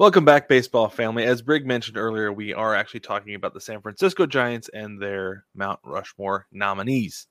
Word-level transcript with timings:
Welcome 0.00 0.24
back, 0.24 0.48
baseball 0.48 0.88
family. 0.88 1.24
As 1.24 1.42
Brig 1.42 1.66
mentioned 1.66 1.98
earlier, 1.98 2.32
we 2.32 2.54
are 2.54 2.74
actually 2.74 3.00
talking 3.00 3.34
about 3.34 3.52
the 3.52 3.60
San 3.60 3.82
Francisco 3.82 4.24
Giants 4.24 4.70
and 4.72 4.98
their 4.98 5.44
Mount 5.54 5.78
Rushmore 5.84 6.46
nominees. 6.52 7.26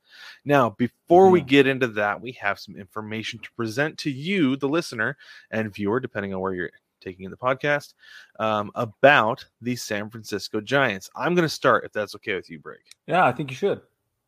Now, 0.46 0.70
before 0.70 1.26
mm-hmm. 1.26 1.34
we 1.34 1.42
get 1.42 1.66
into 1.66 1.88
that, 1.88 2.22
we 2.22 2.32
have 2.34 2.60
some 2.60 2.76
information 2.76 3.40
to 3.40 3.52
present 3.54 3.98
to 3.98 4.12
you, 4.12 4.56
the 4.56 4.70
listener 4.70 5.18
and 5.50 5.74
viewer, 5.74 6.00
depending 6.00 6.32
on 6.32 6.42
where 6.42 6.54
you're 6.54 6.70
taking 7.02 7.26
in 7.26 7.32
the 7.32 7.38
podcast, 7.38 7.96
um, 8.40 8.70
about 8.76 9.44
the 9.62 9.76
San 9.76 10.12
Francisco 10.12 10.62
Giants. 10.62 11.10
I'm 11.16 11.34
going 11.34 11.48
to 11.48 11.50
start, 11.50 11.86
if 11.86 11.92
that's 11.92 12.14
okay 12.18 12.36
with 12.36 12.52
you, 12.52 12.60
Brig. 12.60 12.82
Yeah, 13.08 13.26
I 13.26 13.32
think 13.32 13.50
you 13.50 13.56
should. 13.56 13.82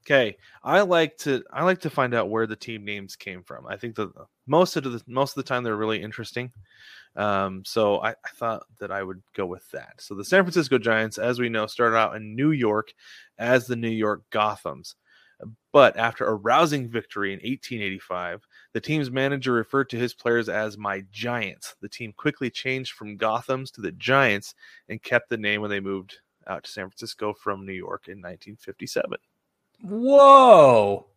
Okay, 0.06 0.36
I 0.64 0.82
like 0.82 1.18
to 1.20 1.44
I 1.54 1.64
like 1.64 1.80
to 1.82 1.90
find 1.90 2.16
out 2.16 2.30
where 2.30 2.48
the 2.48 2.56
team 2.56 2.84
names 2.84 3.16
came 3.16 3.44
from. 3.44 3.68
I 3.68 3.78
think 3.78 3.96
that 3.96 4.12
most 4.48 4.76
of 4.76 4.84
the 4.84 5.02
most 5.06 5.32
of 5.38 5.44
the 5.44 5.48
time 5.48 5.64
they're 5.64 5.76
really 5.76 6.02
interesting. 6.02 6.52
Um, 7.16 7.64
so 7.66 8.00
I, 8.02 8.12
I, 8.12 8.30
thought 8.36 8.64
that 8.80 8.90
I 8.90 9.04
would 9.04 9.22
go 9.36 9.46
with 9.46 9.70
that. 9.72 9.96
So 10.00 10.16
the 10.16 10.24
San 10.24 10.44
Francisco 10.44 10.78
Giants, 10.78 11.18
as 11.18 11.40
we 11.40 11.50
know, 11.50 11.68
started 11.68 11.98
out 11.98 12.16
in 12.16 12.38
New 12.38 12.52
York 12.52 12.94
as 13.38 13.68
the 13.68 13.76
New 13.76 13.90
York 13.90 14.24
Gothams. 14.32 14.96
But 15.74 15.98
after 15.98 16.26
a 16.26 16.36
rousing 16.36 16.88
victory 16.88 17.34
in 17.34 17.40
1885, 17.40 18.48
the 18.74 18.82
team's 18.82 19.12
manager 19.12 19.52
referred 19.52 19.90
to 19.90 19.98
his 19.98 20.14
players 20.14 20.48
as 20.50 20.78
my 20.78 21.04
Giants. 21.12 21.76
The 21.82 21.90
team 21.90 22.14
quickly 22.16 22.50
changed 22.50 22.94
from 22.94 23.18
Gothams 23.18 23.72
to 23.74 23.82
the 23.82 23.92
Giants 23.94 24.56
and 24.88 25.04
kept 25.04 25.30
the 25.30 25.38
name 25.38 25.62
when 25.62 25.70
they 25.70 25.80
moved 25.80 26.20
out 26.48 26.64
to 26.64 26.72
San 26.72 26.90
Francisco 26.90 27.34
from 27.34 27.66
New 27.66 27.74
York 27.74 28.08
in 28.08 28.20
1957. 28.20 29.18
Whoa. 29.82 31.08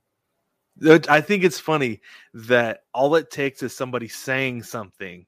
I 1.08 1.20
think 1.20 1.44
it's 1.44 1.60
funny 1.60 2.00
that 2.34 2.80
all 2.92 3.14
it 3.14 3.30
takes 3.30 3.62
is 3.62 3.76
somebody 3.76 4.08
saying 4.08 4.64
something 4.64 5.26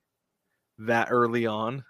that 0.78 1.08
early 1.10 1.46
on 1.46 1.84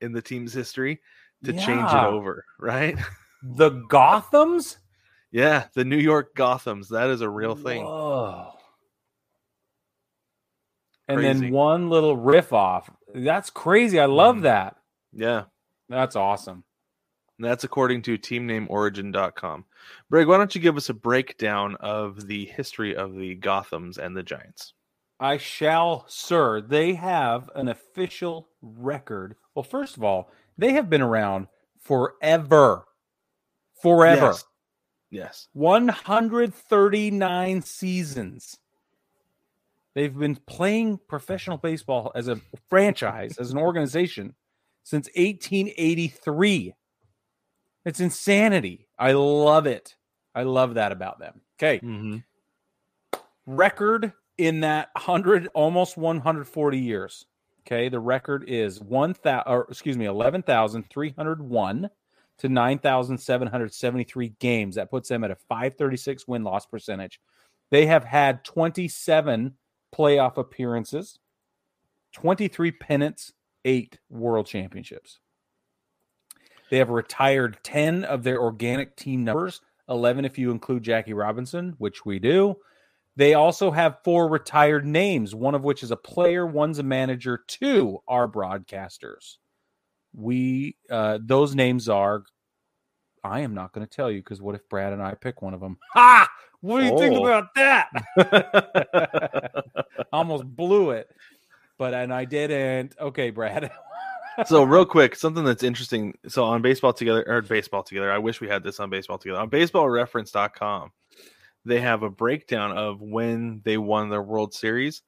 in 0.00 0.12
the 0.12 0.22
team's 0.22 0.52
history 0.52 1.00
to 1.44 1.52
yeah. 1.52 1.66
change 1.66 1.90
it 1.90 2.04
over, 2.04 2.44
right? 2.58 2.96
The 3.42 3.70
Gothams? 3.70 4.78
yeah, 5.30 5.66
the 5.74 5.84
New 5.84 5.98
York 5.98 6.34
Gothams. 6.34 6.88
That 6.88 7.10
is 7.10 7.20
a 7.20 7.28
real 7.28 7.54
thing. 7.54 7.84
Whoa. 7.84 8.52
And 11.06 11.22
then 11.22 11.50
one 11.50 11.88
little 11.88 12.16
riff 12.16 12.52
off. 12.52 12.90
That's 13.14 13.50
crazy. 13.50 13.98
I 13.98 14.06
love 14.06 14.36
mm. 14.36 14.42
that. 14.42 14.76
Yeah. 15.12 15.44
That's 15.88 16.16
awesome. 16.16 16.64
That's 17.38 17.64
according 17.64 18.02
to 18.02 18.18
teamnameorigin.com. 18.18 19.64
Brig, 20.10 20.26
why 20.26 20.36
don't 20.36 20.54
you 20.54 20.60
give 20.60 20.76
us 20.76 20.88
a 20.88 20.94
breakdown 20.94 21.76
of 21.76 22.26
the 22.26 22.46
history 22.46 22.96
of 22.96 23.14
the 23.14 23.36
Gothams 23.36 23.98
and 23.98 24.16
the 24.16 24.22
Giants? 24.22 24.74
I 25.20 25.36
shall, 25.36 26.04
sir. 26.08 26.60
They 26.60 26.94
have 26.94 27.50
an 27.54 27.68
official 27.68 28.48
record. 28.62 29.36
Well, 29.54 29.62
first 29.62 29.96
of 29.96 30.04
all, 30.04 30.30
they 30.56 30.72
have 30.72 30.90
been 30.90 31.02
around 31.02 31.48
forever. 31.80 32.84
Forever. 33.82 34.26
Yes. 34.26 34.44
yes. 35.10 35.48
139 35.52 37.62
seasons. 37.62 38.58
They've 39.94 40.16
been 40.16 40.36
playing 40.36 41.00
professional 41.08 41.56
baseball 41.56 42.12
as 42.14 42.28
a 42.28 42.40
franchise, 42.68 43.38
as 43.38 43.50
an 43.50 43.58
organization, 43.58 44.34
since 44.84 45.08
1883. 45.16 46.74
It's 47.84 48.00
insanity. 48.00 48.88
I 48.98 49.12
love 49.12 49.66
it. 49.66 49.96
I 50.34 50.42
love 50.42 50.74
that 50.74 50.92
about 50.92 51.18
them. 51.18 51.40
Okay. 51.58 51.78
Mm-hmm. 51.78 52.18
Record 53.46 54.12
in 54.38 54.60
that 54.60 54.90
100 54.94 55.48
almost 55.48 55.96
140 55.96 56.78
years 56.78 57.26
okay 57.66 57.88
the 57.88 57.98
record 58.00 58.44
is 58.46 58.80
1000 58.80 59.42
or 59.46 59.66
excuse 59.68 59.98
me 59.98 60.06
11301 60.06 61.90
to 62.38 62.48
9773 62.48 64.28
games 64.38 64.76
that 64.76 64.90
puts 64.90 65.08
them 65.08 65.24
at 65.24 65.32
a 65.32 65.36
536 65.48 66.28
win 66.28 66.44
loss 66.44 66.66
percentage 66.66 67.20
they 67.70 67.84
have 67.86 68.04
had 68.04 68.44
27 68.44 69.54
playoff 69.94 70.36
appearances 70.38 71.18
23 72.14 72.70
pennants 72.72 73.32
8 73.64 73.98
world 74.08 74.46
championships 74.46 75.18
they 76.70 76.78
have 76.78 76.90
retired 76.90 77.58
10 77.62 78.04
of 78.04 78.22
their 78.22 78.40
organic 78.40 78.96
team 78.96 79.24
numbers 79.24 79.60
11 79.88 80.24
if 80.24 80.38
you 80.38 80.50
include 80.50 80.82
Jackie 80.82 81.14
Robinson 81.14 81.74
which 81.78 82.04
we 82.04 82.18
do 82.18 82.56
they 83.18 83.34
also 83.34 83.72
have 83.72 83.98
four 84.04 84.28
retired 84.28 84.86
names, 84.86 85.34
one 85.34 85.56
of 85.56 85.64
which 85.64 85.82
is 85.82 85.90
a 85.90 85.96
player, 85.96 86.46
one's 86.46 86.78
a 86.78 86.84
manager, 86.84 87.42
two 87.48 87.98
are 88.06 88.28
broadcasters. 88.28 89.38
We 90.14 90.76
uh, 90.88 91.18
those 91.20 91.56
names 91.56 91.88
are. 91.88 92.22
I 93.24 93.40
am 93.40 93.54
not 93.54 93.72
going 93.72 93.84
to 93.84 93.92
tell 93.92 94.08
you 94.08 94.20
because 94.20 94.40
what 94.40 94.54
if 94.54 94.68
Brad 94.68 94.92
and 94.92 95.02
I 95.02 95.14
pick 95.14 95.42
one 95.42 95.52
of 95.52 95.58
them? 95.58 95.78
Ha! 95.94 96.28
What 96.60 96.78
do 96.80 96.86
you 96.86 96.92
oh. 96.92 96.98
think 96.98 97.18
about 97.18 97.54
that? 97.56 97.90
Almost 100.12 100.44
blew 100.44 100.90
it, 100.90 101.10
but 101.76 101.94
and 101.94 102.14
I 102.14 102.24
didn't. 102.24 102.94
Okay, 103.00 103.30
Brad. 103.30 103.72
So 104.46 104.62
real 104.62 104.84
quick, 104.84 105.16
something 105.16 105.44
that's 105.44 105.62
interesting. 105.62 106.16
So 106.28 106.44
on 106.44 106.62
baseball 106.62 106.92
together 106.92 107.24
or 107.26 107.42
baseball 107.42 107.82
together, 107.82 108.12
I 108.12 108.18
wish 108.18 108.40
we 108.40 108.48
had 108.48 108.62
this 108.62 108.80
on 108.80 108.90
baseball 108.90 109.18
together 109.18 109.40
on 109.40 109.50
baseballreference.com 109.50 110.92
they 111.68 111.80
have 111.80 112.02
a 112.02 112.10
breakdown 112.10 112.76
of 112.76 113.02
when 113.02 113.60
they 113.64 113.76
won 113.76 114.08
their 114.08 114.22
World 114.22 114.54
Series. 114.54 115.02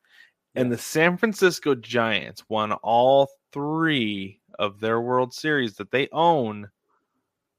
And 0.54 0.70
the 0.70 0.78
San 0.78 1.16
Francisco 1.16 1.74
Giants 1.74 2.44
won 2.48 2.72
all 2.72 3.28
three 3.52 4.40
of 4.58 4.80
their 4.80 5.00
World 5.00 5.32
Series 5.32 5.74
that 5.76 5.90
they 5.90 6.08
own 6.12 6.68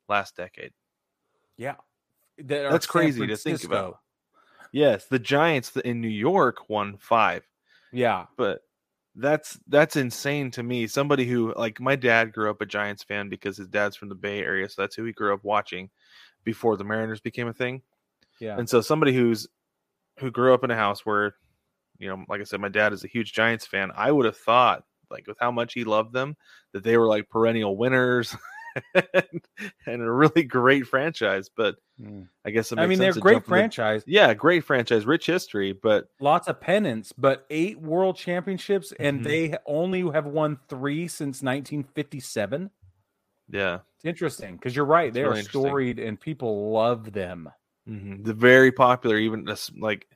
last 0.10 0.36
decade. 0.36 0.74
Yeah. 1.58 1.76
That 2.38 2.70
That's 2.70 2.86
crazy 2.86 3.26
to 3.26 3.38
think 3.38 3.64
about. 3.64 4.00
Yes, 4.74 5.06
the 5.06 5.20
Giants 5.20 5.76
in 5.78 6.00
New 6.02 6.08
York 6.08 6.70
won 6.70 6.98
5. 6.98 7.48
Yeah. 7.92 8.26
But 8.38 8.62
that's 9.16 9.60
that's 9.68 9.96
insane 9.96 10.52
to 10.52 10.64
me. 10.64 10.88
Somebody 10.88 11.26
who 11.26 11.54
like 11.56 11.80
my 11.80 11.96
dad 11.96 12.34
grew 12.34 12.50
up 12.50 12.62
a 12.62 12.66
Giants 12.66 13.04
fan 13.04 13.30
because 13.30 13.58
his 13.58 13.68
dad's 13.68 13.96
from 13.96 14.10
the 14.10 14.16
Bay 14.16 14.40
Area, 14.40 14.70
so 14.70 14.82
that's 14.82 14.96
who 14.96 15.04
he 15.04 15.12
grew 15.12 15.34
up 15.34 15.44
watching 15.44 15.90
before 16.44 16.78
the 16.78 16.84
Mariners 16.84 17.22
became 17.22 17.48
a 17.48 17.54
thing. 17.54 17.82
Yeah. 18.40 18.58
And 18.58 18.70
so 18.70 18.82
somebody 18.82 19.14
who's 19.14 19.48
who 20.20 20.32
grew 20.32 20.54
up 20.54 20.64
in 20.64 20.72
a 20.72 20.76
house 20.76 21.06
where, 21.06 21.36
you 21.98 22.10
know, 22.10 22.24
like 22.30 22.42
I 22.42 22.44
said, 22.44 22.62
my 22.62 22.70
dad 22.70 22.94
is 22.94 23.04
a 23.04 23.08
huge 23.08 23.34
Giants 23.34 23.66
fan. 23.66 23.92
I 23.96 24.12
would 24.12 24.26
have 24.26 24.38
thought, 24.38 24.84
like, 25.10 25.28
with 25.28 25.38
how 25.40 25.52
much 25.52 25.74
he 25.74 25.84
loved 25.84 26.14
them, 26.14 26.36
that 26.74 26.84
they 26.84 26.98
were 26.98 27.08
like 27.08 27.30
perennial 27.30 27.78
winners. 27.78 28.36
and, 28.94 29.42
and, 29.86 30.02
a 30.02 30.12
really 30.12 30.44
great 30.44 30.88
franchise, 30.88 31.50
but 31.56 31.76
mm. 32.02 32.28
I 32.46 32.52
guess 32.52 32.74
I 32.76 32.86
mean 32.86 33.00
they're 33.00 33.14
great 33.14 33.46
franchise. 33.46 34.04
The, 34.04 34.12
yeah, 34.14 34.34
great 34.34 34.64
franchise, 34.64 35.06
rich 35.06 35.26
history, 35.26 35.74
but 35.74 36.10
lots 36.20 36.48
of 36.48 36.60
pennants, 36.60 37.14
but 37.18 37.46
eight 37.50 37.80
world 37.80 38.18
championships, 38.18 38.94
and 39.00 39.20
mm-hmm. 39.20 39.28
they 39.28 39.58
only 39.66 40.10
have 40.12 40.26
won 40.26 40.60
three 40.68 41.08
since 41.08 41.42
1957. 41.42 42.70
Yeah, 43.50 43.80
it's 43.96 44.06
interesting 44.06 44.56
because 44.56 44.76
you're 44.76 44.86
right; 44.86 45.14
they 45.14 45.24
really 45.24 45.42
are 45.42 45.44
storied, 45.44 46.00
and 46.00 46.20
people 46.20 46.72
love 46.72 47.12
them. 47.12 47.50
Mm-hmm. 47.88 48.24
They're 48.24 48.34
very 48.34 48.72
popular, 48.72 49.18
even 49.18 49.48
like 49.78 50.08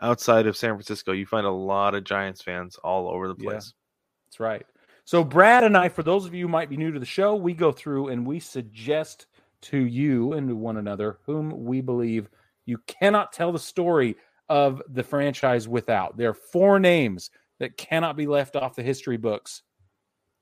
outside 0.00 0.46
of 0.46 0.56
San 0.56 0.70
Francisco. 0.70 1.12
You 1.12 1.26
find 1.26 1.46
a 1.46 1.50
lot 1.50 1.94
of 1.94 2.04
Giants 2.04 2.42
fans 2.42 2.76
all 2.84 3.08
over 3.08 3.28
the 3.28 3.34
place. 3.34 3.72
Yeah, 3.74 3.80
that's 4.26 4.40
right. 4.40 4.66
So 5.06 5.22
Brad 5.22 5.64
and 5.64 5.76
I, 5.76 5.90
for 5.90 6.02
those 6.02 6.24
of 6.24 6.34
you 6.34 6.46
who 6.46 6.52
might 6.52 6.70
be 6.70 6.78
new 6.78 6.90
to 6.90 6.98
the 6.98 7.04
show, 7.04 7.34
we 7.34 7.52
go 7.52 7.72
through 7.72 8.08
and 8.08 8.26
we 8.26 8.40
suggest 8.40 9.26
to 9.62 9.78
you 9.78 10.32
and 10.32 10.48
to 10.48 10.56
one 10.56 10.78
another 10.78 11.18
whom 11.26 11.64
we 11.64 11.80
believe 11.82 12.30
you 12.64 12.78
cannot 12.86 13.32
tell 13.32 13.52
the 13.52 13.58
story 13.58 14.16
of 14.48 14.82
the 14.88 15.02
franchise 15.02 15.68
without. 15.68 16.16
There 16.16 16.30
are 16.30 16.34
four 16.34 16.78
names 16.78 17.30
that 17.60 17.76
cannot 17.76 18.16
be 18.16 18.26
left 18.26 18.56
off 18.56 18.76
the 18.76 18.82
history 18.82 19.18
books. 19.18 19.62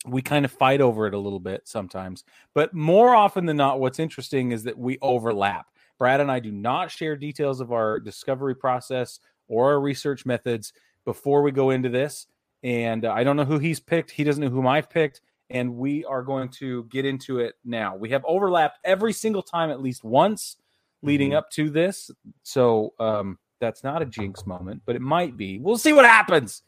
We 0.07 0.23
kind 0.23 0.45
of 0.45 0.53
fight 0.53 0.81
over 0.81 1.07
it 1.07 1.15
a 1.15 1.19
little 1.19 1.41
bit 1.41 1.63
sometimes, 1.67 2.25
but 2.55 2.75
more 2.75 3.15
often 3.15 3.47
than 3.47 3.57
not, 3.57 3.81
what's 3.81 4.01
interesting 4.01 4.53
is 4.53 4.65
that 4.65 4.79
we 4.79 4.99
overlap. 5.03 5.67
Brad 5.99 6.21
and 6.21 6.31
I 6.31 6.41
do 6.41 6.51
not 6.51 6.91
share 6.91 7.17
details 7.17 7.61
of 7.61 7.73
our 7.73 8.01
discovery 8.01 8.57
process 8.57 9.21
or 9.47 9.73
our 9.73 9.81
research 9.81 10.27
methods 10.27 10.73
before 11.05 11.43
we 11.43 11.53
go 11.53 11.71
into 11.71 11.89
this. 11.89 12.27
And 12.63 13.05
uh, 13.05 13.13
I 13.13 13.25
don't 13.25 13.37
know 13.37 13.45
who 13.45 13.59
he's 13.59 13.81
picked. 13.81 14.11
He 14.11 14.25
doesn't 14.25 14.43
know 14.43 14.51
whom 14.51 14.67
I've 14.67 14.91
picked. 14.91 15.21
And 15.51 15.77
we 15.77 16.05
are 16.05 16.23
going 16.23 16.49
to 16.51 16.85
get 16.85 17.05
into 17.05 17.39
it 17.39 17.55
now. 17.65 17.97
We 17.97 18.11
have 18.11 18.25
overlapped 18.25 18.79
every 18.85 19.13
single 19.13 19.43
time 19.43 19.71
at 19.71 19.83
least 19.83 20.03
once 20.03 20.57
leading 21.03 21.31
mm-hmm. 21.31 21.39
up 21.39 21.51
to 21.51 21.69
this. 21.69 22.11
So 22.43 22.95
um, 22.99 23.39
that's 23.61 23.85
not 23.85 24.03
a 24.03 24.07
jinx 24.07 24.47
moment, 24.47 24.83
but 24.87 24.97
it 24.97 25.03
might 25.03 25.37
be. 25.37 25.59
We'll 25.59 25.79
see 25.79 25.93
what 25.93 26.05
happens. 26.05 26.63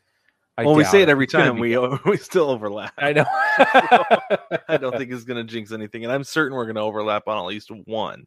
I 0.57 0.65
well, 0.65 0.77
we 0.77 0.85
say 0.85 1.03
it 1.03 1.09
every 1.09 1.27
time. 1.27 1.59
We 1.59 1.77
we 2.07 2.17
still 2.17 2.49
overlap. 2.51 2.95
I 2.99 3.13
know. 3.13 3.25
I 4.69 4.77
don't 4.77 4.97
think 4.97 5.11
it's 5.13 5.25
going 5.25 5.45
to 5.45 5.53
jinx 5.53 5.73
anything, 5.73 6.05
and 6.05 6.13
I'm 6.13 6.23
certain 6.23 6.57
we're 6.57 6.65
going 6.65 6.77
to 6.77 6.83
overlap 6.83 7.27
on 7.27 7.39
at 7.39 7.47
least 7.47 7.71
one. 7.87 8.27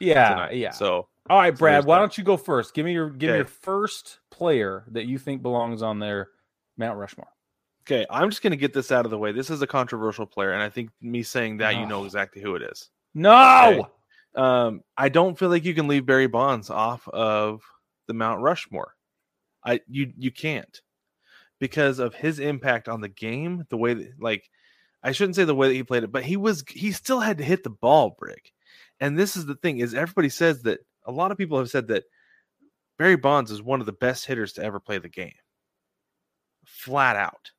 Yeah, 0.00 0.28
tonight. 0.30 0.56
yeah. 0.56 0.70
So, 0.70 1.08
all 1.28 1.38
right, 1.38 1.56
Brad, 1.56 1.84
why 1.84 1.98
don't 1.98 2.16
you 2.16 2.24
go 2.24 2.36
first? 2.36 2.74
Give 2.74 2.86
me 2.86 2.92
your 2.92 3.10
give 3.10 3.28
okay. 3.28 3.32
me 3.32 3.38
your 3.38 3.46
first 3.46 4.20
player 4.30 4.84
that 4.92 5.06
you 5.06 5.18
think 5.18 5.42
belongs 5.42 5.82
on 5.82 5.98
their 5.98 6.30
Mount 6.76 6.98
Rushmore. 6.98 7.28
Okay, 7.82 8.04
I'm 8.10 8.30
just 8.30 8.42
going 8.42 8.50
to 8.50 8.56
get 8.56 8.72
this 8.72 8.90
out 8.90 9.04
of 9.04 9.10
the 9.10 9.18
way. 9.18 9.30
This 9.30 9.48
is 9.48 9.62
a 9.62 9.66
controversial 9.66 10.26
player, 10.26 10.52
and 10.52 10.62
I 10.62 10.68
think 10.68 10.90
me 11.00 11.22
saying 11.22 11.58
that 11.58 11.76
you 11.76 11.86
know 11.86 12.04
exactly 12.04 12.42
who 12.42 12.56
it 12.56 12.62
is. 12.62 12.90
No, 13.14 13.68
Okay. 13.68 13.90
Um, 14.36 14.82
I 14.98 15.08
don't 15.08 15.38
feel 15.38 15.48
like 15.48 15.64
you 15.64 15.74
can 15.74 15.88
leave 15.88 16.04
Barry 16.04 16.26
Bonds 16.26 16.68
off 16.68 17.08
of 17.08 17.62
the 18.06 18.14
Mount 18.14 18.42
Rushmore. 18.42 18.94
I 19.64 19.80
you 19.88 20.12
you 20.16 20.30
can't 20.30 20.80
because 21.58 21.98
of 21.98 22.14
his 22.14 22.38
impact 22.38 22.88
on 22.88 23.00
the 23.00 23.08
game. 23.08 23.64
The 23.70 23.78
way 23.78 23.94
that 23.94 24.20
like 24.20 24.48
I 25.02 25.12
shouldn't 25.12 25.36
say 25.36 25.44
the 25.44 25.54
way 25.54 25.68
that 25.68 25.74
he 25.74 25.82
played 25.82 26.04
it, 26.04 26.12
but 26.12 26.22
he 26.22 26.36
was 26.36 26.64
he 26.68 26.92
still 26.92 27.20
had 27.20 27.38
to 27.38 27.44
hit 27.44 27.64
the 27.64 27.70
ball, 27.70 28.14
Brig. 28.18 28.52
And 29.00 29.18
this 29.18 29.36
is 29.36 29.46
the 29.46 29.56
thing 29.56 29.78
is 29.78 29.94
everybody 29.94 30.28
says 30.28 30.62
that 30.62 30.80
a 31.06 31.12
lot 31.12 31.32
of 31.32 31.38
people 31.38 31.58
have 31.58 31.70
said 31.70 31.88
that 31.88 32.04
Barry 32.98 33.16
Bonds 33.16 33.50
is 33.50 33.62
one 33.62 33.80
of 33.80 33.86
the 33.86 33.92
best 33.92 34.26
hitters 34.26 34.52
to 34.54 34.62
ever 34.62 34.80
play 34.80 34.98
the 34.98 35.08
game. 35.08 35.32
Flat 36.66 37.16
out. 37.16 37.50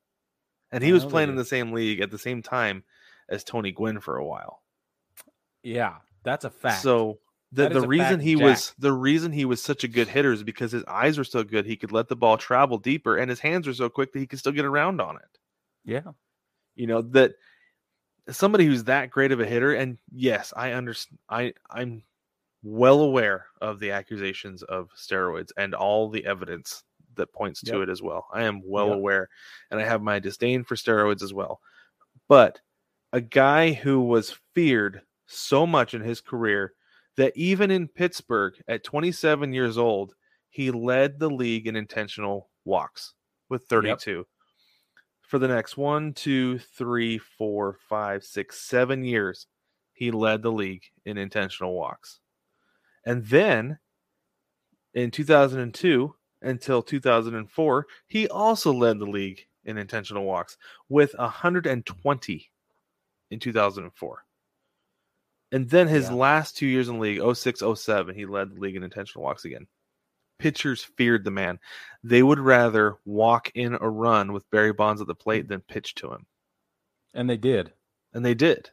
And 0.72 0.84
he 0.84 0.92
was 0.94 1.06
playing 1.06 1.30
in 1.30 1.36
the 1.36 1.46
same 1.46 1.72
league 1.72 2.02
at 2.02 2.12
the 2.12 2.18
same 2.18 2.42
time 2.42 2.84
as 3.30 3.44
Tony 3.44 3.72
Gwynn 3.72 4.00
for 4.00 4.18
a 4.18 4.26
while. 4.26 4.62
yeah, 5.64 5.96
that's 6.24 6.46
a 6.46 6.50
fact. 6.50 6.82
So 6.82 7.20
the, 7.52 7.70
the 7.70 7.88
reason 7.88 8.20
he 8.20 8.36
Jack. 8.36 8.44
was 8.44 8.74
the 8.78 8.92
reason 8.92 9.32
he 9.32 9.46
was 9.46 9.62
such 9.64 9.84
a 9.86 9.88
good 9.88 10.10
hitter 10.10 10.34
is 10.34 10.44
because 10.44 10.72
his 10.72 10.84
eyes 10.86 11.18
were 11.18 11.24
so 11.24 11.44
good 11.44 11.66
he 11.66 11.78
could 11.78 11.94
let 11.94 12.10
the 12.10 12.16
ball 12.16 12.38
travel 12.38 12.78
deeper 12.78 13.16
and 13.18 13.30
his 13.30 13.40
hands 13.40 13.66
were 13.66 13.74
so 13.74 13.90
quick 13.90 14.12
that 14.12 14.20
he 14.20 14.28
could 14.28 14.40
still 14.40 14.52
get 14.52 14.66
around 14.66 15.00
on 15.00 15.16
it. 15.16 15.38
yeah, 15.86 16.12
You 16.76 16.88
know 16.88 17.02
that 17.02 17.36
somebody 18.30 18.66
who's 18.66 18.84
that 18.84 19.10
great 19.10 19.32
of 19.32 19.40
a 19.40 19.46
hitter 19.46 19.74
and 19.74 19.98
yes, 20.14 20.54
I 20.56 20.74
understand 20.74 21.20
I 21.30 21.54
I'm 21.70 22.04
well 22.64 23.00
aware 23.00 23.46
of 23.62 23.80
the 23.80 23.92
accusations 23.92 24.64
of 24.64 24.90
steroids 24.98 25.52
and 25.58 25.74
all 25.74 26.10
the 26.10 26.26
evidence 26.26 26.84
that 27.18 27.34
points 27.34 27.62
to 27.62 27.82
it 27.82 27.90
as 27.90 28.02
well. 28.02 28.28
I 28.34 28.44
am 28.44 28.62
well 28.66 28.88
Yep. 28.90 28.96
aware 28.98 29.30
and 29.72 29.80
I 29.80 29.84
have 29.84 30.02
my 30.02 30.20
disdain 30.20 30.64
for 30.64 30.76
steroids 30.76 31.22
as 31.24 31.34
well. 31.34 31.60
But 32.28 32.60
a 33.14 33.22
guy 33.22 33.74
who 33.74 34.02
was 34.02 34.38
feared 34.56 35.02
so 35.28 35.68
much 35.68 35.94
in 35.94 36.02
his 36.02 36.22
career 36.22 36.74
that 37.18 37.36
even 37.36 37.72
in 37.72 37.88
Pittsburgh 37.88 38.56
at 38.68 38.84
27 38.84 39.54
years 39.54 39.78
old, 39.78 40.14
he 40.50 40.72
led 40.72 41.20
the 41.20 41.30
league 41.30 41.68
in 41.68 41.76
intentional 41.76 42.50
walks 42.66 43.14
with 43.50 43.66
32. 43.66 44.26
For 45.22 45.40
the 45.40 45.48
next 45.48 45.76
one, 45.78 46.14
two, 46.14 46.58
three, 46.60 47.18
four, 47.18 47.78
five, 47.90 48.24
six, 48.24 48.62
seven 48.62 49.04
years, 49.04 49.48
he 49.94 50.12
led 50.12 50.42
the 50.42 50.52
league 50.52 50.84
in 51.06 51.18
intentional 51.18 51.74
walks. 51.74 52.20
And 53.06 53.26
then 53.26 53.80
in 54.94 55.12
2002 55.12 56.16
until 56.42 56.82
2004, 56.82 57.88
he 58.08 58.28
also 58.30 58.72
led 58.74 59.00
the 59.00 59.06
league 59.06 59.46
in 59.66 59.78
intentional 59.78 60.24
walks 60.24 60.58
with 60.90 61.14
120 61.18 62.52
in 63.32 63.40
2004. 63.40 64.24
And 65.52 65.70
then 65.70 65.88
his 65.88 66.06
Yeah. 66.10 66.14
last 66.16 66.58
two 66.58 66.68
years 66.68 66.90
in 66.90 66.96
the 66.96 67.02
league, 67.02 67.20
06, 67.22 67.62
07, 67.62 68.16
he 68.16 68.26
led 68.26 68.52
the 68.56 68.60
league 68.60 68.76
in 68.76 68.84
intentional 68.84 69.24
walks 69.24 69.46
again. 69.46 69.68
Pitchers 70.40 70.84
feared 70.84 71.24
the 71.24 71.32
man. 71.32 71.60
They 72.04 72.22
would 72.22 72.40
rather 72.40 72.98
walk 73.06 73.50
in 73.56 73.74
a 73.80 73.90
run 73.90 74.34
with 74.34 74.50
Barry 74.52 74.74
Bonds 74.74 75.02
at 75.02 75.08
the 75.08 75.16
plate 75.16 75.48
than 75.48 75.62
pitch 75.62 75.96
to 75.96 76.12
him. 76.14 76.26
and 77.14 77.28
they 77.28 77.38
did. 77.38 77.74
And 78.14 78.24
they 78.24 78.36
did. 78.36 78.70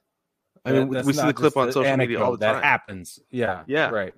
I 0.67 0.73
mean, 0.73 0.89
we- 0.89 0.95
that's 0.97 1.07
we 1.07 1.15
see 1.15 1.25
the 1.25 1.33
clip 1.33 1.57
on 1.57 1.73
social 1.73 1.97
media 1.97 2.23
all 2.23 2.33
the 2.37 2.45
time. 2.45 2.57
That 2.57 2.65
happens. 2.65 3.19
Yeah. 3.31 3.65
Yeah. 3.67 3.89
Right. 3.89 4.15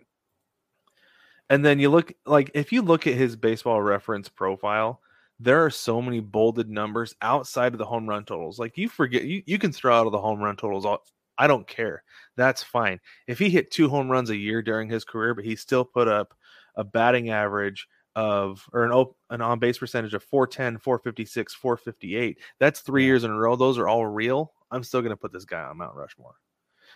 And 1.48 1.64
then 1.64 1.78
you 1.78 1.90
look 1.90 2.12
like 2.24 2.50
if 2.54 2.72
you 2.72 2.82
look 2.82 3.06
at 3.06 3.14
his 3.14 3.36
baseball 3.36 3.80
reference 3.80 4.28
profile, 4.28 5.00
there 5.38 5.64
are 5.64 5.70
so 5.70 6.00
many 6.02 6.20
bolded 6.20 6.68
numbers 6.68 7.14
outside 7.22 7.72
of 7.72 7.78
the 7.78 7.84
home 7.84 8.08
run 8.08 8.24
totals. 8.24 8.58
Like 8.58 8.76
you 8.76 8.88
forget 8.88 9.24
you, 9.24 9.42
you 9.46 9.58
can 9.58 9.72
throw 9.72 9.94
out 9.94 10.06
of 10.06 10.12
the 10.12 10.20
home 10.20 10.40
run 10.40 10.56
totals 10.56 10.84
all 10.84 11.04
I 11.38 11.46
don't 11.46 11.66
care. 11.66 12.02
That's 12.36 12.62
fine. 12.62 12.98
If 13.26 13.38
he 13.38 13.50
hit 13.50 13.70
two 13.70 13.88
home 13.88 14.10
runs 14.10 14.30
a 14.30 14.36
year 14.36 14.62
during 14.62 14.88
his 14.88 15.04
career, 15.04 15.34
but 15.34 15.44
he 15.44 15.54
still 15.54 15.84
put 15.84 16.08
up 16.08 16.34
a 16.76 16.84
batting 16.84 17.30
average 17.30 17.86
of 18.14 18.66
or 18.72 18.84
an 18.84 19.06
an 19.28 19.42
on 19.42 19.58
base 19.58 19.76
percentage 19.76 20.14
of 20.14 20.22
410, 20.24 20.78
456, 20.78 21.54
458. 21.54 22.38
That's 22.58 22.80
3 22.80 23.04
years 23.04 23.24
in 23.24 23.30
a 23.30 23.36
row. 23.36 23.56
Those 23.56 23.76
are 23.78 23.88
all 23.88 24.06
real. 24.06 24.54
I'm 24.70 24.82
still 24.82 25.02
going 25.02 25.10
to 25.10 25.16
put 25.16 25.32
this 25.32 25.44
guy 25.44 25.62
on 25.62 25.76
Mount 25.76 25.94
Rushmore. 25.94 26.36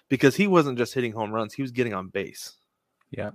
Because 0.08 0.35
he 0.35 0.47
wasn't 0.47 0.79
just 0.79 0.94
hitting 0.94 1.12
home 1.12 1.31
runs, 1.31 1.52
he 1.52 1.62
was 1.62 1.73
getting 1.73 1.93
on 1.93 2.08
base. 2.08 2.55
Yeah. 3.11 3.32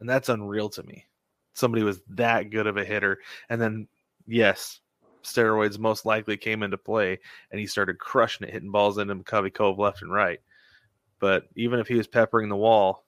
And 0.00 0.08
that's 0.08 0.28
unreal 0.28 0.68
to 0.70 0.82
me. 0.82 1.06
Somebody 1.54 1.82
was 1.82 2.00
that 2.10 2.50
good 2.50 2.66
of 2.66 2.76
a 2.76 2.84
hitter. 2.84 3.18
And 3.48 3.60
then, 3.60 3.86
yes, 4.26 4.80
steroids 5.22 5.78
most 5.78 6.06
likely 6.06 6.36
came 6.36 6.62
into 6.62 6.78
play 6.78 7.18
and 7.50 7.60
he 7.60 7.66
started 7.66 7.98
crushing 7.98 8.46
it, 8.46 8.52
hitting 8.52 8.70
balls 8.70 8.98
into 8.98 9.14
Covey 9.22 9.50
Cove 9.50 9.78
left 9.78 10.02
and 10.02 10.12
right. 10.12 10.40
But 11.18 11.44
even 11.54 11.78
if 11.80 11.86
he 11.86 11.96
was 11.96 12.06
peppering 12.06 12.48
the 12.48 12.56
wall, 12.56 13.04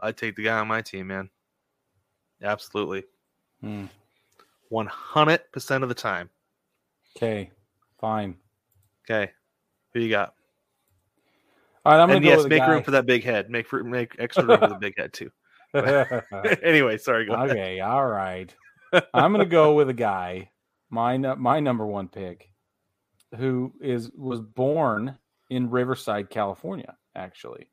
I'd 0.00 0.16
take 0.16 0.36
the 0.36 0.44
guy 0.44 0.58
on 0.58 0.68
my 0.68 0.82
team, 0.82 1.06
man. 1.06 1.30
Absolutely. 2.42 3.04
Hmm. 3.62 3.86
100% 4.70 5.82
of 5.82 5.88
the 5.88 5.94
time. 5.94 6.28
Okay. 7.16 7.50
Fine. 7.98 8.36
Okay. 9.04 9.32
Who 9.94 10.00
you 10.00 10.10
got? 10.10 10.34
All 11.84 11.92
right. 11.92 12.02
I'm 12.02 12.08
gonna 12.08 12.20
go 12.20 12.28
yes, 12.28 12.44
make 12.46 12.58
guy. 12.58 12.70
room 12.70 12.82
for 12.82 12.90
that 12.90 13.06
big 13.06 13.24
head. 13.24 13.48
Make 13.48 13.66
for, 13.66 13.82
make 13.82 14.16
extra 14.18 14.44
room 14.44 14.58
for 14.58 14.68
the 14.68 14.74
big 14.74 14.94
head 14.98 15.12
too. 15.12 15.30
anyway, 16.62 16.98
sorry. 16.98 17.26
Go 17.26 17.34
ahead. 17.34 17.50
okay. 17.50 17.80
All 17.80 18.06
right. 18.06 18.54
I'm 19.12 19.32
gonna 19.32 19.44
go 19.46 19.74
with 19.74 19.88
a 19.88 19.94
guy, 19.94 20.50
my 20.90 21.16
my 21.18 21.60
number 21.60 21.86
one 21.86 22.08
pick, 22.08 22.50
who 23.36 23.72
is 23.80 24.10
was 24.16 24.40
born 24.40 25.18
in 25.50 25.70
Riverside, 25.70 26.30
California, 26.30 26.96
actually. 27.14 27.68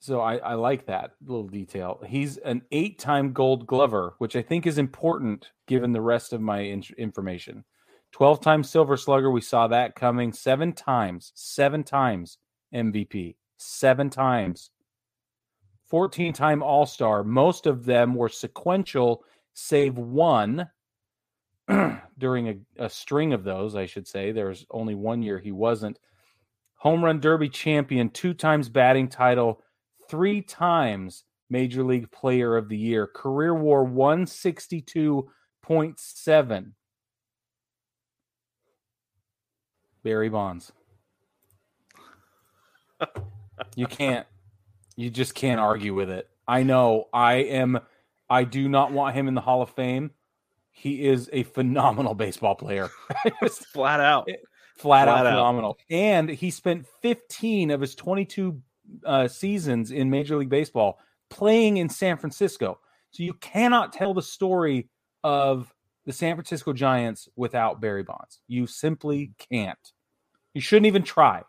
So 0.00 0.20
I, 0.20 0.36
I 0.36 0.54
like 0.54 0.86
that 0.86 1.12
little 1.24 1.48
detail. 1.48 2.00
He's 2.06 2.36
an 2.36 2.62
eight-time 2.70 3.32
Gold 3.32 3.66
Glover, 3.66 4.14
which 4.18 4.36
I 4.36 4.42
think 4.42 4.66
is 4.66 4.78
important 4.78 5.50
given 5.66 5.92
the 5.92 6.02
rest 6.02 6.32
of 6.32 6.40
my 6.40 6.60
in- 6.60 6.84
information. 6.98 7.64
Twelve-time 8.12 8.62
Silver 8.62 8.96
Slugger, 8.96 9.30
we 9.30 9.40
saw 9.40 9.66
that 9.68 9.94
coming. 9.94 10.32
Seven 10.32 10.72
times, 10.72 11.32
seven 11.34 11.82
times 11.82 12.38
MVP, 12.74 13.36
seven 13.56 14.10
times. 14.10 14.70
14 15.88 16.32
time 16.32 16.62
All 16.62 16.86
Star. 16.86 17.24
Most 17.24 17.66
of 17.66 17.84
them 17.84 18.14
were 18.14 18.28
sequential, 18.28 19.24
save 19.54 19.98
one 19.98 20.68
during 22.18 22.48
a, 22.48 22.56
a 22.78 22.90
string 22.90 23.32
of 23.32 23.44
those, 23.44 23.76
I 23.76 23.86
should 23.86 24.08
say. 24.08 24.32
There's 24.32 24.66
only 24.70 24.94
one 24.94 25.22
year 25.22 25.38
he 25.38 25.52
wasn't. 25.52 25.98
Home 26.76 27.04
Run 27.04 27.20
Derby 27.20 27.48
champion, 27.48 28.10
two 28.10 28.34
times 28.34 28.68
batting 28.68 29.08
title, 29.08 29.62
three 30.08 30.42
times 30.42 31.24
Major 31.48 31.84
League 31.84 32.10
Player 32.10 32.56
of 32.56 32.68
the 32.68 32.76
Year, 32.76 33.06
career 33.06 33.54
war 33.54 33.86
162.7. 33.86 36.72
Barry 40.02 40.28
Bonds. 40.28 40.72
you 43.76 43.86
can't 43.86 44.26
you 44.96 45.10
just 45.10 45.34
can't 45.34 45.60
argue 45.60 45.94
with 45.94 46.10
it. 46.10 46.28
I 46.48 46.62
know 46.62 47.08
I 47.12 47.34
am 47.34 47.78
I 48.28 48.44
do 48.44 48.68
not 48.68 48.92
want 48.92 49.14
him 49.14 49.28
in 49.28 49.34
the 49.34 49.40
Hall 49.40 49.62
of 49.62 49.70
Fame. 49.70 50.10
He 50.70 51.06
is 51.06 51.30
a 51.32 51.44
phenomenal 51.44 52.14
baseball 52.24 52.54
player. 52.54 52.88
Just 53.42 53.66
Flat 53.68 54.00
out. 54.00 54.28
flat, 54.76 55.08
out 55.08 55.14
Flat 55.18 55.26
out. 55.26 55.30
phenomenal. 55.30 55.78
And 55.90 56.28
he 56.28 56.50
spent 56.50 56.86
15 57.02 57.70
of 57.70 57.80
his 57.80 57.94
22 57.94 58.60
uh, 59.04 59.28
seasons 59.28 59.90
in 59.90 60.10
Major 60.10 60.36
League 60.36 60.50
Baseball 60.50 60.98
playing 61.30 61.78
in 61.78 61.88
San 61.88 62.18
Francisco. 62.18 62.78
So 63.10 63.22
you 63.22 63.34
cannot 63.34 63.92
tell 63.92 64.12
the 64.12 64.22
story 64.22 64.88
of 65.24 65.72
the 66.04 66.12
San 66.12 66.36
Francisco 66.36 66.72
Giants 66.72 67.28
without 67.36 67.80
Barry 67.80 68.02
Bonds. 68.02 68.40
You 68.46 68.66
simply 68.66 69.32
can't. 69.50 69.78
You 70.54 70.60
shouldn't 70.60 70.86
even 70.86 71.02
try. 71.02 71.42